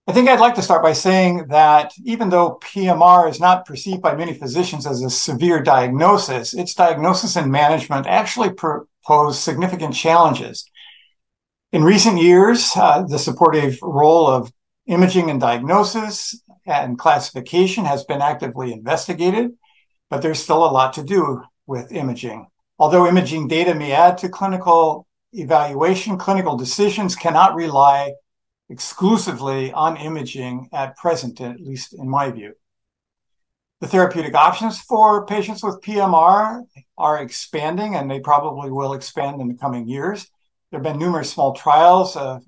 I 0.09 0.13
think 0.13 0.27
I'd 0.27 0.41
like 0.41 0.55
to 0.55 0.63
start 0.63 0.83
by 0.83 0.95
saying 0.95 1.49
that 1.49 1.93
even 2.03 2.31
though 2.31 2.59
PMR 2.63 3.29
is 3.29 3.41
not 3.41 3.67
perceived 3.67 4.01
by 4.01 4.17
many 4.17 4.33
physicians 4.33 4.87
as 4.87 5.03
a 5.03 5.11
severe 5.11 5.63
diagnosis, 5.63 6.55
its 6.55 6.73
diagnosis 6.73 7.37
and 7.37 7.53
management 7.53 8.07
actually 8.07 8.55
pose 9.07 9.39
significant 9.39 9.95
challenges. 9.95 10.65
In 11.73 11.85
recent 11.85 12.23
years, 12.23 12.73
uh, 12.75 13.03
the 13.03 13.19
supportive 13.19 13.79
role 13.83 14.27
of 14.27 14.51
imaging 14.87 15.29
and 15.29 15.43
diagnosis 15.43 16.41
and 16.65 16.99
classification 16.99 17.85
has 17.85 18.03
been 18.05 18.23
actively 18.23 18.73
investigated, 18.73 19.51
but 20.09 20.23
there's 20.23 20.43
still 20.43 20.65
a 20.65 20.73
lot 20.73 20.95
to 20.95 21.03
do 21.03 21.43
with 21.67 21.93
imaging. 21.93 22.47
Although 22.79 23.07
imaging 23.07 23.47
data 23.47 23.75
may 23.75 23.93
add 23.93 24.17
to 24.19 24.31
clinical 24.31 25.07
evaluation, 25.35 26.17
clinical 26.17 26.57
decisions 26.57 27.15
cannot 27.15 27.55
rely 27.55 28.15
exclusively 28.69 29.73
on 29.73 29.97
imaging 29.97 30.69
at 30.73 30.97
present, 30.97 31.41
at 31.41 31.61
least 31.61 31.95
in 31.95 32.09
my 32.09 32.31
view. 32.31 32.55
The 33.81 33.87
therapeutic 33.87 34.35
options 34.35 34.81
for 34.81 35.25
patients 35.25 35.63
with 35.63 35.81
PMR 35.83 36.65
are 36.97 37.23
expanding, 37.23 37.95
and 37.95 38.11
they 38.11 38.19
probably 38.21 38.71
will 38.71 38.93
expand 38.93 39.41
in 39.41 39.49
the 39.49 39.55
coming 39.55 39.89
years. 39.89 40.29
There 40.71 40.79
have 40.79 40.85
been 40.85 40.99
numerous 40.99 41.33
small 41.33 41.55
trials 41.55 42.17
of 42.17 42.43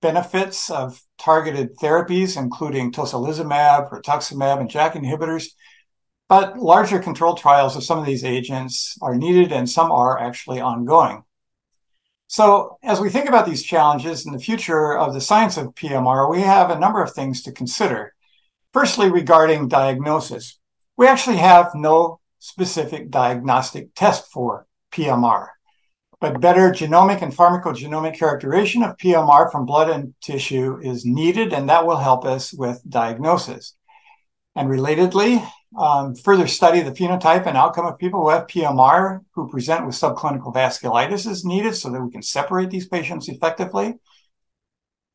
benefits 0.00 0.70
of 0.70 1.02
targeted 1.18 1.76
therapies, 1.78 2.36
including 2.36 2.92
tocilizumab, 2.92 3.90
rituximab, 3.90 4.60
and 4.60 4.70
JAK 4.70 4.94
inhibitors. 4.94 5.48
But 6.28 6.58
larger 6.58 6.98
controlled 6.98 7.38
trials 7.38 7.76
of 7.76 7.84
some 7.84 7.98
of 7.98 8.06
these 8.06 8.24
agents 8.24 8.96
are 9.02 9.16
needed, 9.16 9.52
and 9.52 9.68
some 9.68 9.90
are 9.90 10.18
actually 10.18 10.60
ongoing. 10.60 11.24
So, 12.32 12.78
as 12.82 12.98
we 12.98 13.10
think 13.10 13.28
about 13.28 13.44
these 13.44 13.62
challenges 13.62 14.24
in 14.24 14.32
the 14.32 14.38
future 14.38 14.96
of 14.96 15.12
the 15.12 15.20
science 15.20 15.58
of 15.58 15.74
PMR, 15.74 16.30
we 16.30 16.40
have 16.40 16.70
a 16.70 16.78
number 16.78 17.02
of 17.02 17.12
things 17.12 17.42
to 17.42 17.52
consider. 17.52 18.14
Firstly, 18.72 19.10
regarding 19.10 19.68
diagnosis, 19.68 20.58
we 20.96 21.06
actually 21.06 21.36
have 21.36 21.74
no 21.74 22.20
specific 22.38 23.10
diagnostic 23.10 23.94
test 23.94 24.32
for 24.32 24.66
PMR 24.92 25.48
but 26.22 26.40
better 26.40 26.70
genomic 26.70 27.20
and 27.20 27.36
pharmacogenomic 27.36 28.16
characterization 28.16 28.84
of 28.84 28.96
PMR 28.96 29.50
from 29.50 29.66
blood 29.66 29.90
and 29.90 30.14
tissue 30.22 30.78
is 30.80 31.04
needed, 31.04 31.52
and 31.52 31.68
that 31.68 31.84
will 31.84 31.96
help 31.96 32.24
us 32.24 32.54
with 32.54 32.80
diagnosis. 32.88 33.74
And 34.54 34.68
relatedly, 34.68 35.44
um, 35.76 36.14
further 36.14 36.46
study 36.46 36.80
the 36.80 36.92
phenotype 36.92 37.46
and 37.46 37.56
outcome 37.56 37.86
of 37.86 37.98
people 37.98 38.20
who 38.20 38.30
have 38.30 38.46
PMR 38.46 39.20
who 39.32 39.48
present 39.48 39.86
with 39.86 39.94
subclinical 39.94 40.54
vasculitis 40.54 41.28
is 41.28 41.44
needed 41.44 41.74
so 41.74 41.90
that 41.90 42.02
we 42.02 42.10
can 42.10 42.22
separate 42.22 42.70
these 42.70 42.88
patients 42.88 43.28
effectively. 43.28 43.94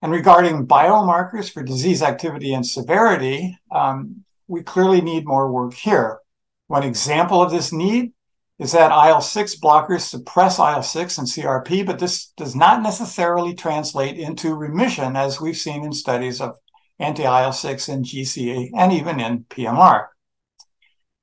And 0.02 0.12
regarding 0.12 0.68
biomarkers 0.68 1.52
for 1.52 1.64
disease 1.64 2.02
activity 2.02 2.54
and 2.54 2.66
severity, 2.66 3.58
um, 3.72 4.24
we 4.48 4.64
clearly 4.64 5.02
need 5.02 5.26
more 5.26 5.52
work 5.52 5.74
here. 5.74 6.20
One 6.68 6.84
example 6.84 7.42
of 7.42 7.52
this 7.52 7.72
need 7.72 8.14
is 8.60 8.72
that 8.72 8.92
IL 8.92 9.22
6 9.22 9.60
blockers 9.60 10.02
suppress 10.02 10.60
IL 10.60 10.82
6 10.82 11.18
and 11.18 11.28
CRP, 11.28 11.86
but 11.86 12.00
this 12.00 12.28
does 12.38 12.56
not 12.56 12.82
necessarily 12.82 13.54
translate 13.54 14.18
into 14.18 14.56
remission, 14.56 15.16
as 15.16 15.40
we've 15.40 15.58
seen 15.58 15.84
in 15.84 15.94
studies 15.94 16.42
of 16.42 16.58
anti 17.00 17.24
IL 17.24 17.52
6 17.52 17.90
and 17.90 18.06
GCA 18.06 18.72
and 18.76 18.92
even 18.92 19.20
in 19.20 19.44
PMR. 19.46 20.08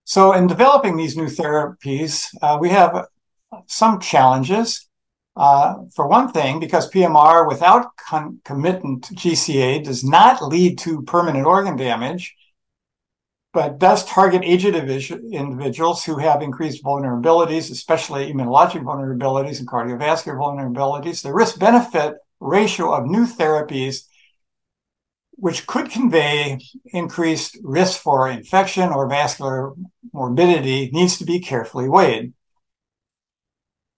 So, 0.04 0.32
in 0.32 0.46
developing 0.46 0.96
these 0.96 1.16
new 1.16 1.26
therapies, 1.26 2.28
uh, 2.42 2.58
we 2.60 2.68
have 2.70 3.06
some 3.66 4.00
challenges. 4.00 4.88
Uh, 5.36 5.74
for 5.92 6.06
one 6.06 6.30
thing, 6.30 6.60
because 6.60 6.88
PMR 6.90 7.48
without 7.48 7.88
concomitant 8.08 9.08
GCA 9.14 9.82
does 9.82 10.04
not 10.04 10.40
lead 10.40 10.78
to 10.78 11.02
permanent 11.02 11.44
organ 11.44 11.76
damage, 11.76 12.36
but 13.52 13.78
does 13.78 14.04
target 14.04 14.42
aged 14.44 14.76
individuals 14.76 16.04
who 16.04 16.18
have 16.18 16.42
increased 16.42 16.84
vulnerabilities, 16.84 17.70
especially 17.70 18.32
immunologic 18.32 18.82
vulnerabilities 18.82 19.58
and 19.58 19.68
cardiovascular 19.68 20.36
vulnerabilities. 20.36 21.22
The 21.22 21.32
risk 21.32 21.58
benefit 21.58 22.14
ratio 22.40 22.92
of 22.92 23.06
new 23.06 23.26
therapies, 23.26 24.06
which 25.36 25.66
could 25.66 25.90
convey 25.90 26.58
increased 26.86 27.58
risk 27.62 28.00
for 28.00 28.28
infection 28.28 28.90
or 28.90 29.08
vascular 29.08 29.72
morbidity, 30.12 30.90
needs 30.92 31.18
to 31.18 31.24
be 31.24 31.40
carefully 31.40 31.88
weighed. 31.88 32.32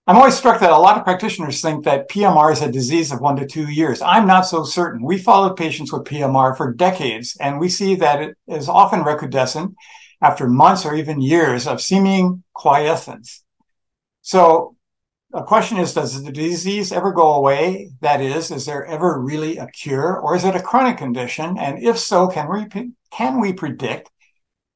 I'm 0.09 0.17
always 0.17 0.37
struck 0.37 0.61
that 0.61 0.71
a 0.71 0.79
lot 0.79 0.97
of 0.97 1.05
practitioners 1.05 1.61
think 1.61 1.85
that 1.85 2.09
PMR 2.09 2.53
is 2.53 2.63
a 2.63 2.71
disease 2.71 3.11
of 3.11 3.21
one 3.21 3.35
to 3.37 3.47
two 3.47 3.69
years. 3.69 4.01
I'm 4.01 4.27
not 4.27 4.47
so 4.47 4.63
certain. 4.63 5.03
We 5.03 5.19
followed 5.19 5.57
patients 5.57 5.93
with 5.93 6.05
PMR 6.05 6.57
for 6.57 6.73
decades, 6.73 7.37
and 7.41 7.59
we 7.59 7.69
see 7.69 7.97
that 7.97 8.23
it 8.23 8.37
is 8.47 8.69
often 8.69 9.01
recrudescent 9.01 9.75
after 10.23 10.49
months 10.49 10.87
or 10.87 10.95
even 10.95 11.21
years 11.21 11.67
of 11.67 11.81
seeming 11.81 12.45
quiescence. 12.55 13.43
So 14.23 14.76
a 15.37 15.43
question 15.43 15.77
is, 15.77 15.93
does 15.93 16.23
the 16.23 16.33
disease 16.33 16.93
ever 16.93 17.13
go 17.13 17.35
away? 17.35 17.91
That 18.01 18.23
is, 18.23 18.51
is 18.51 18.65
there 18.65 18.87
ever 18.87 19.21
really 19.21 19.59
a 19.59 19.67
cure 19.67 20.19
or 20.19 20.35
is 20.35 20.45
it 20.45 20.57
a 20.57 20.63
chronic 20.63 20.97
condition? 20.97 21.59
And 21.59 21.79
if 21.83 21.99
so, 21.99 22.27
can 22.27 22.49
we, 22.51 22.93
can 23.11 23.39
we 23.39 23.53
predict 23.53 24.11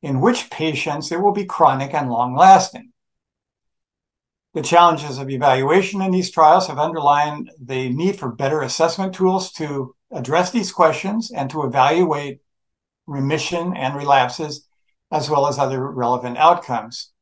in 0.03 0.21
which 0.21 0.51
patients 0.51 1.11
it 1.11 1.21
will 1.21 1.33
be 1.33 1.47
chronic 1.47 1.95
and 1.95 2.11
long 2.11 2.37
lasting? 2.37 2.93
The 4.53 4.61
challenges 4.61 5.17
of 5.17 5.31
evaluation 5.31 6.03
in 6.03 6.11
these 6.11 6.31
trials 6.31 6.67
have 6.67 6.79
underlined 6.79 7.51
the 7.59 7.89
need 7.89 8.19
for 8.19 8.31
better 8.31 8.61
assessment 8.61 9.15
tools 9.15 9.53
to 9.53 9.95
address 10.13 10.51
these 10.51 10.73
questions 10.73 11.31
and 11.31 11.49
to 11.51 11.63
evaluate 11.63 12.41
remission 13.07 13.75
and 13.75 13.97
relapses, 13.97 14.67
as 15.11 15.31
well 15.31 15.47
as 15.47 15.59
other 15.59 15.91
relevant 15.91 16.37
outcomes. 16.37 17.13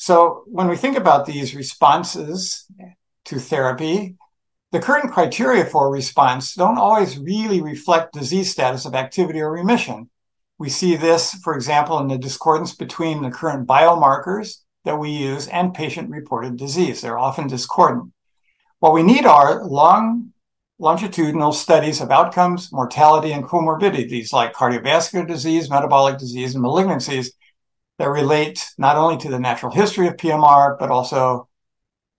So, 0.00 0.44
when 0.46 0.68
we 0.68 0.76
think 0.76 0.96
about 0.96 1.26
these 1.26 1.56
responses 1.56 2.64
to 3.24 3.40
therapy, 3.40 4.14
the 4.70 4.78
current 4.78 5.12
criteria 5.12 5.64
for 5.64 5.90
response 5.90 6.54
don't 6.54 6.78
always 6.78 7.18
really 7.18 7.60
reflect 7.60 8.12
disease 8.12 8.52
status 8.52 8.86
of 8.86 8.94
activity 8.94 9.40
or 9.40 9.50
remission. 9.50 10.08
We 10.56 10.68
see 10.68 10.94
this, 10.94 11.34
for 11.42 11.52
example, 11.56 11.98
in 11.98 12.06
the 12.06 12.16
discordance 12.16 12.76
between 12.76 13.22
the 13.22 13.32
current 13.32 13.66
biomarkers 13.66 14.58
that 14.84 15.00
we 15.00 15.10
use 15.10 15.48
and 15.48 15.74
patient 15.74 16.10
reported 16.10 16.56
disease. 16.56 17.00
They're 17.00 17.18
often 17.18 17.48
discordant. 17.48 18.12
What 18.78 18.92
we 18.92 19.02
need 19.02 19.26
are 19.26 19.64
long 19.64 20.32
longitudinal 20.78 21.50
studies 21.50 22.00
of 22.00 22.12
outcomes, 22.12 22.72
mortality, 22.72 23.32
and 23.32 23.42
comorbidities 23.42 24.32
like 24.32 24.52
cardiovascular 24.52 25.26
disease, 25.26 25.68
metabolic 25.68 26.18
disease, 26.18 26.54
and 26.54 26.62
malignancies 26.62 27.30
that 27.98 28.08
relate 28.08 28.70
not 28.78 28.96
only 28.96 29.16
to 29.18 29.28
the 29.28 29.38
natural 29.38 29.72
history 29.72 30.06
of 30.06 30.16
PMR, 30.16 30.78
but 30.78 30.90
also 30.90 31.48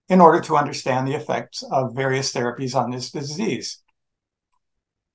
in 0.08 0.20
order 0.20 0.40
to 0.40 0.56
understand 0.56 1.06
the 1.06 1.14
effects 1.14 1.62
of 1.70 1.94
various 1.94 2.32
therapies 2.32 2.74
on 2.74 2.90
this 2.90 3.10
disease. 3.10 3.82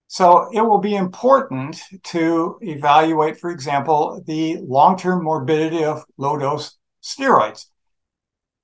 So 0.08 0.49
it 0.54 0.62
will 0.62 0.80
be 0.80 0.95
important 0.95 1.82
to 2.06 2.58
evaluate, 2.62 3.38
for 3.38 3.49
example, 3.49 4.23
the 4.25 4.58
long-term 4.62 5.23
morbidity 5.23 5.84
of 5.84 6.06
low-dose 6.17 6.78
steroids. 7.04 7.65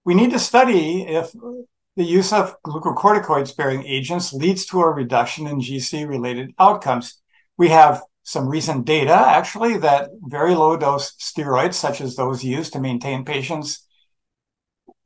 We 0.06 0.14
need 0.14 0.32
to 0.32 0.40
study 0.40 1.04
if 1.04 1.32
the 1.98 2.04
use 2.04 2.32
of 2.32 2.56
glucocorticoid 2.64 3.48
sparing 3.48 3.86
agents 3.86 4.34
leads 4.34 4.66
to 4.68 4.82
a 4.82 4.90
reduction 4.90 5.46
in 5.48 5.60
GC 5.60 6.08
related 6.08 6.54
outcomes. 6.58 7.22
We 7.58 7.70
have 7.70 8.02
some 8.24 8.48
recent 8.48 8.86
data 8.86 9.14
actually 9.14 9.78
that 9.78 10.10
very 10.22 10.56
low 10.56 10.78
dose 10.78 11.16
steroids, 11.16 11.74
such 11.74 12.02
as 12.02 12.16
those 12.16 12.44
used 12.44 12.74
to 12.74 12.80
maintain 12.80 13.26
patients 13.26 13.86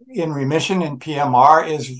in 0.10 0.34
remission 0.34 0.82
in 0.82 1.00
PMR, 1.00 1.68
is 1.68 1.98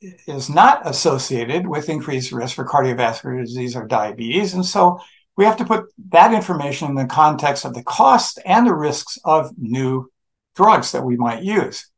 is 0.00 0.48
not 0.48 0.86
associated 0.86 1.66
with 1.66 1.88
increased 1.88 2.30
risk 2.30 2.54
for 2.54 2.64
cardiovascular 2.64 3.44
disease 3.44 3.74
or 3.74 3.86
diabetes. 3.86 4.54
And 4.54 4.64
so 4.64 5.00
we 5.36 5.44
have 5.44 5.56
to 5.56 5.64
put 5.64 5.86
that 6.10 6.32
information 6.32 6.88
in 6.88 6.94
the 6.94 7.06
context 7.06 7.64
of 7.64 7.74
the 7.74 7.82
cost 7.82 8.38
and 8.44 8.66
the 8.66 8.74
risks 8.74 9.18
of 9.24 9.56
new 9.58 10.10
drugs 10.54 10.92
that 10.92 11.04
we 11.04 11.16
might 11.16 11.42
use. 11.42 11.90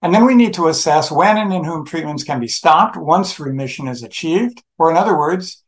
And 0.00 0.14
then 0.14 0.26
we 0.26 0.34
need 0.34 0.54
to 0.54 0.68
assess 0.68 1.10
when 1.10 1.36
and 1.36 1.52
in 1.52 1.64
whom 1.64 1.84
treatments 1.84 2.22
can 2.22 2.38
be 2.38 2.46
stopped 2.46 2.96
once 2.96 3.40
remission 3.40 3.88
is 3.88 4.02
achieved. 4.02 4.62
Or 4.78 4.90
in 4.90 4.96
other 4.96 5.16
words, 5.16 5.62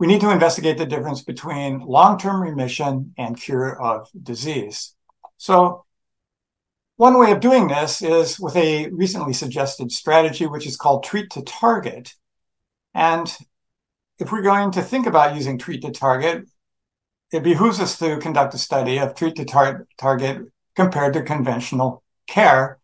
we 0.00 0.06
need 0.06 0.22
to 0.22 0.30
investigate 0.30 0.78
the 0.78 0.86
difference 0.86 1.22
between 1.22 1.80
long-term 1.80 2.40
remission 2.40 3.12
and 3.18 3.38
cure 3.38 3.78
of 3.78 4.08
disease. 4.20 4.94
So 5.36 5.84
one 6.96 7.18
way 7.18 7.32
of 7.32 7.40
doing 7.40 7.68
this 7.68 8.00
is 8.00 8.40
with 8.40 8.56
a 8.56 8.88
recently 8.88 9.34
suggested 9.34 9.92
strategy, 9.92 10.46
which 10.46 10.66
is 10.66 10.78
called 10.78 11.04
treat 11.04 11.28
to 11.32 11.42
target. 11.42 12.14
And 12.94 13.30
if 14.18 14.32
we're 14.32 14.40
going 14.40 14.70
to 14.72 14.82
think 14.82 15.06
about 15.06 15.36
using 15.36 15.58
treat 15.58 15.82
to 15.82 15.90
target, 15.90 16.48
it 17.30 17.42
behooves 17.42 17.78
us 17.78 17.98
to 17.98 18.16
conduct 18.16 18.54
a 18.54 18.58
study 18.58 18.98
of 18.98 19.14
treat 19.14 19.36
to 19.36 19.44
tar- 19.44 19.86
target 19.98 20.46
compared 20.74 21.12
to 21.12 21.22
conventional 21.22 22.02
care. 22.26 22.78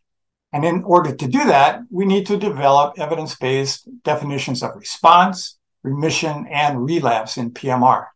And 0.53 0.67
in 0.67 0.85
order 0.85 1.15
to 1.15 1.27
do 1.27 1.45
that, 1.45 1.81
we 1.91 2.05
need 2.05 2.27
to 2.27 2.37
develop 2.37 2.99
evidence-based 2.99 4.03
definitions 4.05 4.63
of 4.63 4.77
response, 4.77 5.59
remission, 5.87 6.47
and 6.51 6.85
relapse 6.85 7.37
in 7.37 7.53
PMR. 7.53 8.07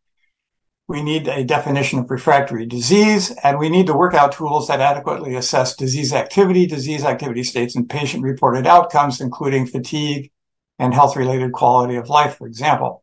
We 0.89 1.03
need 1.03 1.29
a 1.29 1.45
definition 1.45 2.01
of 2.01 2.11
refractory 2.11 2.67
disease, 2.67 3.31
and 3.45 3.59
we 3.59 3.71
need 3.71 3.87
to 3.87 3.95
work 3.95 4.13
out 4.13 4.33
tools 4.33 4.67
that 4.67 4.81
adequately 4.81 5.37
assess 5.37 5.77
disease 5.77 6.13
activity, 6.13 6.67
disease 6.67 7.05
activity 7.05 7.45
states, 7.45 7.77
and 7.77 7.89
patient 7.89 8.25
reported 8.25 8.67
outcomes, 8.67 9.21
including 9.21 9.67
fatigue 9.67 10.33
and 10.81 10.93
health 10.93 11.15
related 11.15 11.53
quality 11.53 11.95
of 11.95 12.09
life, 12.09 12.37
for 12.37 12.49
example. 12.49 13.03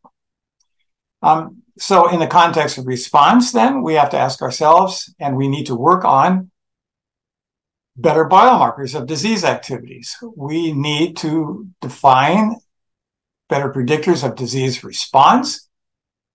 Um, 1.22 1.62
so, 1.78 2.08
in 2.08 2.20
the 2.20 2.26
context 2.26 2.76
of 2.76 2.86
response, 2.86 3.52
then 3.52 3.82
we 3.82 3.94
have 3.94 4.10
to 4.10 4.18
ask 4.18 4.42
ourselves, 4.42 5.14
and 5.18 5.36
we 5.36 5.48
need 5.48 5.66
to 5.66 5.74
work 5.74 6.04
on 6.04 6.50
better 7.96 8.28
biomarkers 8.28 8.94
of 8.94 9.06
disease 9.06 9.44
activities. 9.44 10.16
We 10.36 10.72
need 10.72 11.16
to 11.18 11.68
define 11.80 12.56
better 13.48 13.70
predictors 13.72 14.24
of 14.24 14.36
disease 14.36 14.84
response. 14.84 15.68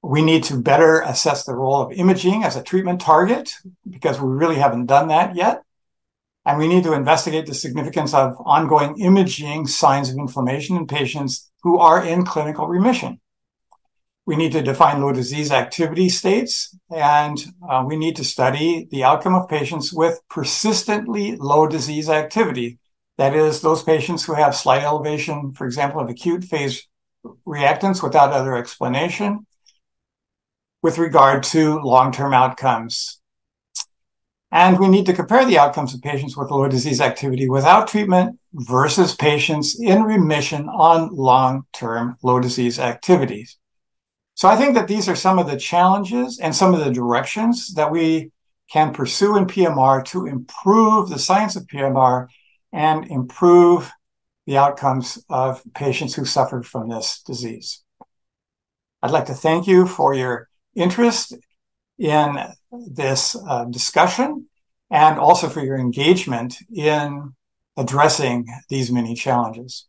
We 0.01 0.21
need 0.21 0.43
to 0.45 0.59
better 0.59 1.01
assess 1.01 1.45
the 1.45 1.55
role 1.55 1.81
of 1.81 1.93
imaging 1.93 2.43
as 2.43 2.55
a 2.55 2.63
treatment 2.63 2.99
target 2.99 3.53
because 3.89 4.19
we 4.19 4.29
really 4.29 4.57
haven't 4.57 4.87
done 4.87 5.07
that 5.07 5.35
yet. 5.35 5.63
And 6.45 6.57
we 6.57 6.67
need 6.67 6.83
to 6.83 6.93
investigate 6.93 7.45
the 7.45 7.53
significance 7.53 8.13
of 8.13 8.35
ongoing 8.45 8.99
imaging 8.99 9.67
signs 9.67 10.09
of 10.09 10.17
inflammation 10.17 10.75
in 10.75 10.87
patients 10.87 11.49
who 11.61 11.79
are 11.79 12.05
in 12.05 12.25
clinical 12.25 12.67
remission. 12.67 13.21
We 14.25 14.35
need 14.35 14.53
to 14.53 14.61
define 14.61 15.01
low 15.01 15.11
disease 15.11 15.51
activity 15.51 16.07
states, 16.07 16.77
and 16.89 17.37
uh, 17.69 17.83
we 17.85 17.97
need 17.97 18.15
to 18.17 18.23
study 18.23 18.87
the 18.89 19.03
outcome 19.03 19.35
of 19.35 19.49
patients 19.49 19.91
with 19.91 20.21
persistently 20.29 21.35
low 21.35 21.67
disease 21.67 22.09
activity. 22.09 22.79
That 23.17 23.35
is, 23.35 23.61
those 23.61 23.83
patients 23.83 24.23
who 24.23 24.33
have 24.33 24.55
slight 24.55 24.83
elevation, 24.83 25.53
for 25.53 25.65
example, 25.65 25.99
of 25.99 26.09
acute 26.09 26.45
phase 26.45 26.87
reactants 27.47 28.01
without 28.03 28.31
other 28.31 28.55
explanation 28.55 29.45
with 30.81 30.97
regard 30.97 31.43
to 31.43 31.79
long-term 31.79 32.33
outcomes. 32.33 33.19
And 34.51 34.77
we 34.79 34.87
need 34.87 35.07
to 35.07 35.13
compare 35.13 35.45
the 35.45 35.57
outcomes 35.57 35.95
of 35.95 36.01
patients 36.01 36.37
with 36.37 36.51
low 36.51 36.67
disease 36.67 37.01
activity 37.01 37.49
without 37.49 37.87
treatment 37.87 38.39
versus 38.53 39.15
patients 39.15 39.79
in 39.79 40.03
remission 40.03 40.69
on 40.69 41.09
long-term 41.15 42.17
low 42.21 42.39
disease 42.39 42.77
activities. 42.79 43.57
So 44.35 44.47
I 44.47 44.55
think 44.55 44.75
that 44.75 44.87
these 44.87 45.09
are 45.09 45.15
some 45.15 45.39
of 45.39 45.47
the 45.47 45.57
challenges 45.57 46.39
and 46.39 46.55
some 46.55 46.73
of 46.73 46.83
the 46.83 46.91
directions 46.91 47.73
that 47.73 47.91
we 47.91 48.31
can 48.71 48.93
pursue 48.93 49.37
in 49.37 49.45
PMR 49.45 50.05
to 50.05 50.25
improve 50.27 51.09
the 51.09 51.19
science 51.19 51.55
of 51.55 51.67
PMR 51.67 52.27
and 52.71 53.05
improve 53.05 53.91
the 54.45 54.57
outcomes 54.57 55.23
of 55.29 55.63
patients 55.73 56.15
who 56.15 56.25
suffered 56.25 56.65
from 56.65 56.89
this 56.89 57.21
disease. 57.25 57.83
I'd 59.01 59.11
like 59.11 59.25
to 59.25 59.33
thank 59.33 59.67
you 59.67 59.87
for 59.87 60.13
your 60.13 60.49
interest 60.75 61.33
in 61.97 62.37
this 62.71 63.35
uh, 63.35 63.65
discussion 63.65 64.47
and 64.89 65.19
also 65.19 65.49
for 65.49 65.63
your 65.63 65.77
engagement 65.77 66.55
in 66.73 67.33
addressing 67.77 68.45
these 68.69 68.91
many 68.91 69.15
challenges. 69.15 69.87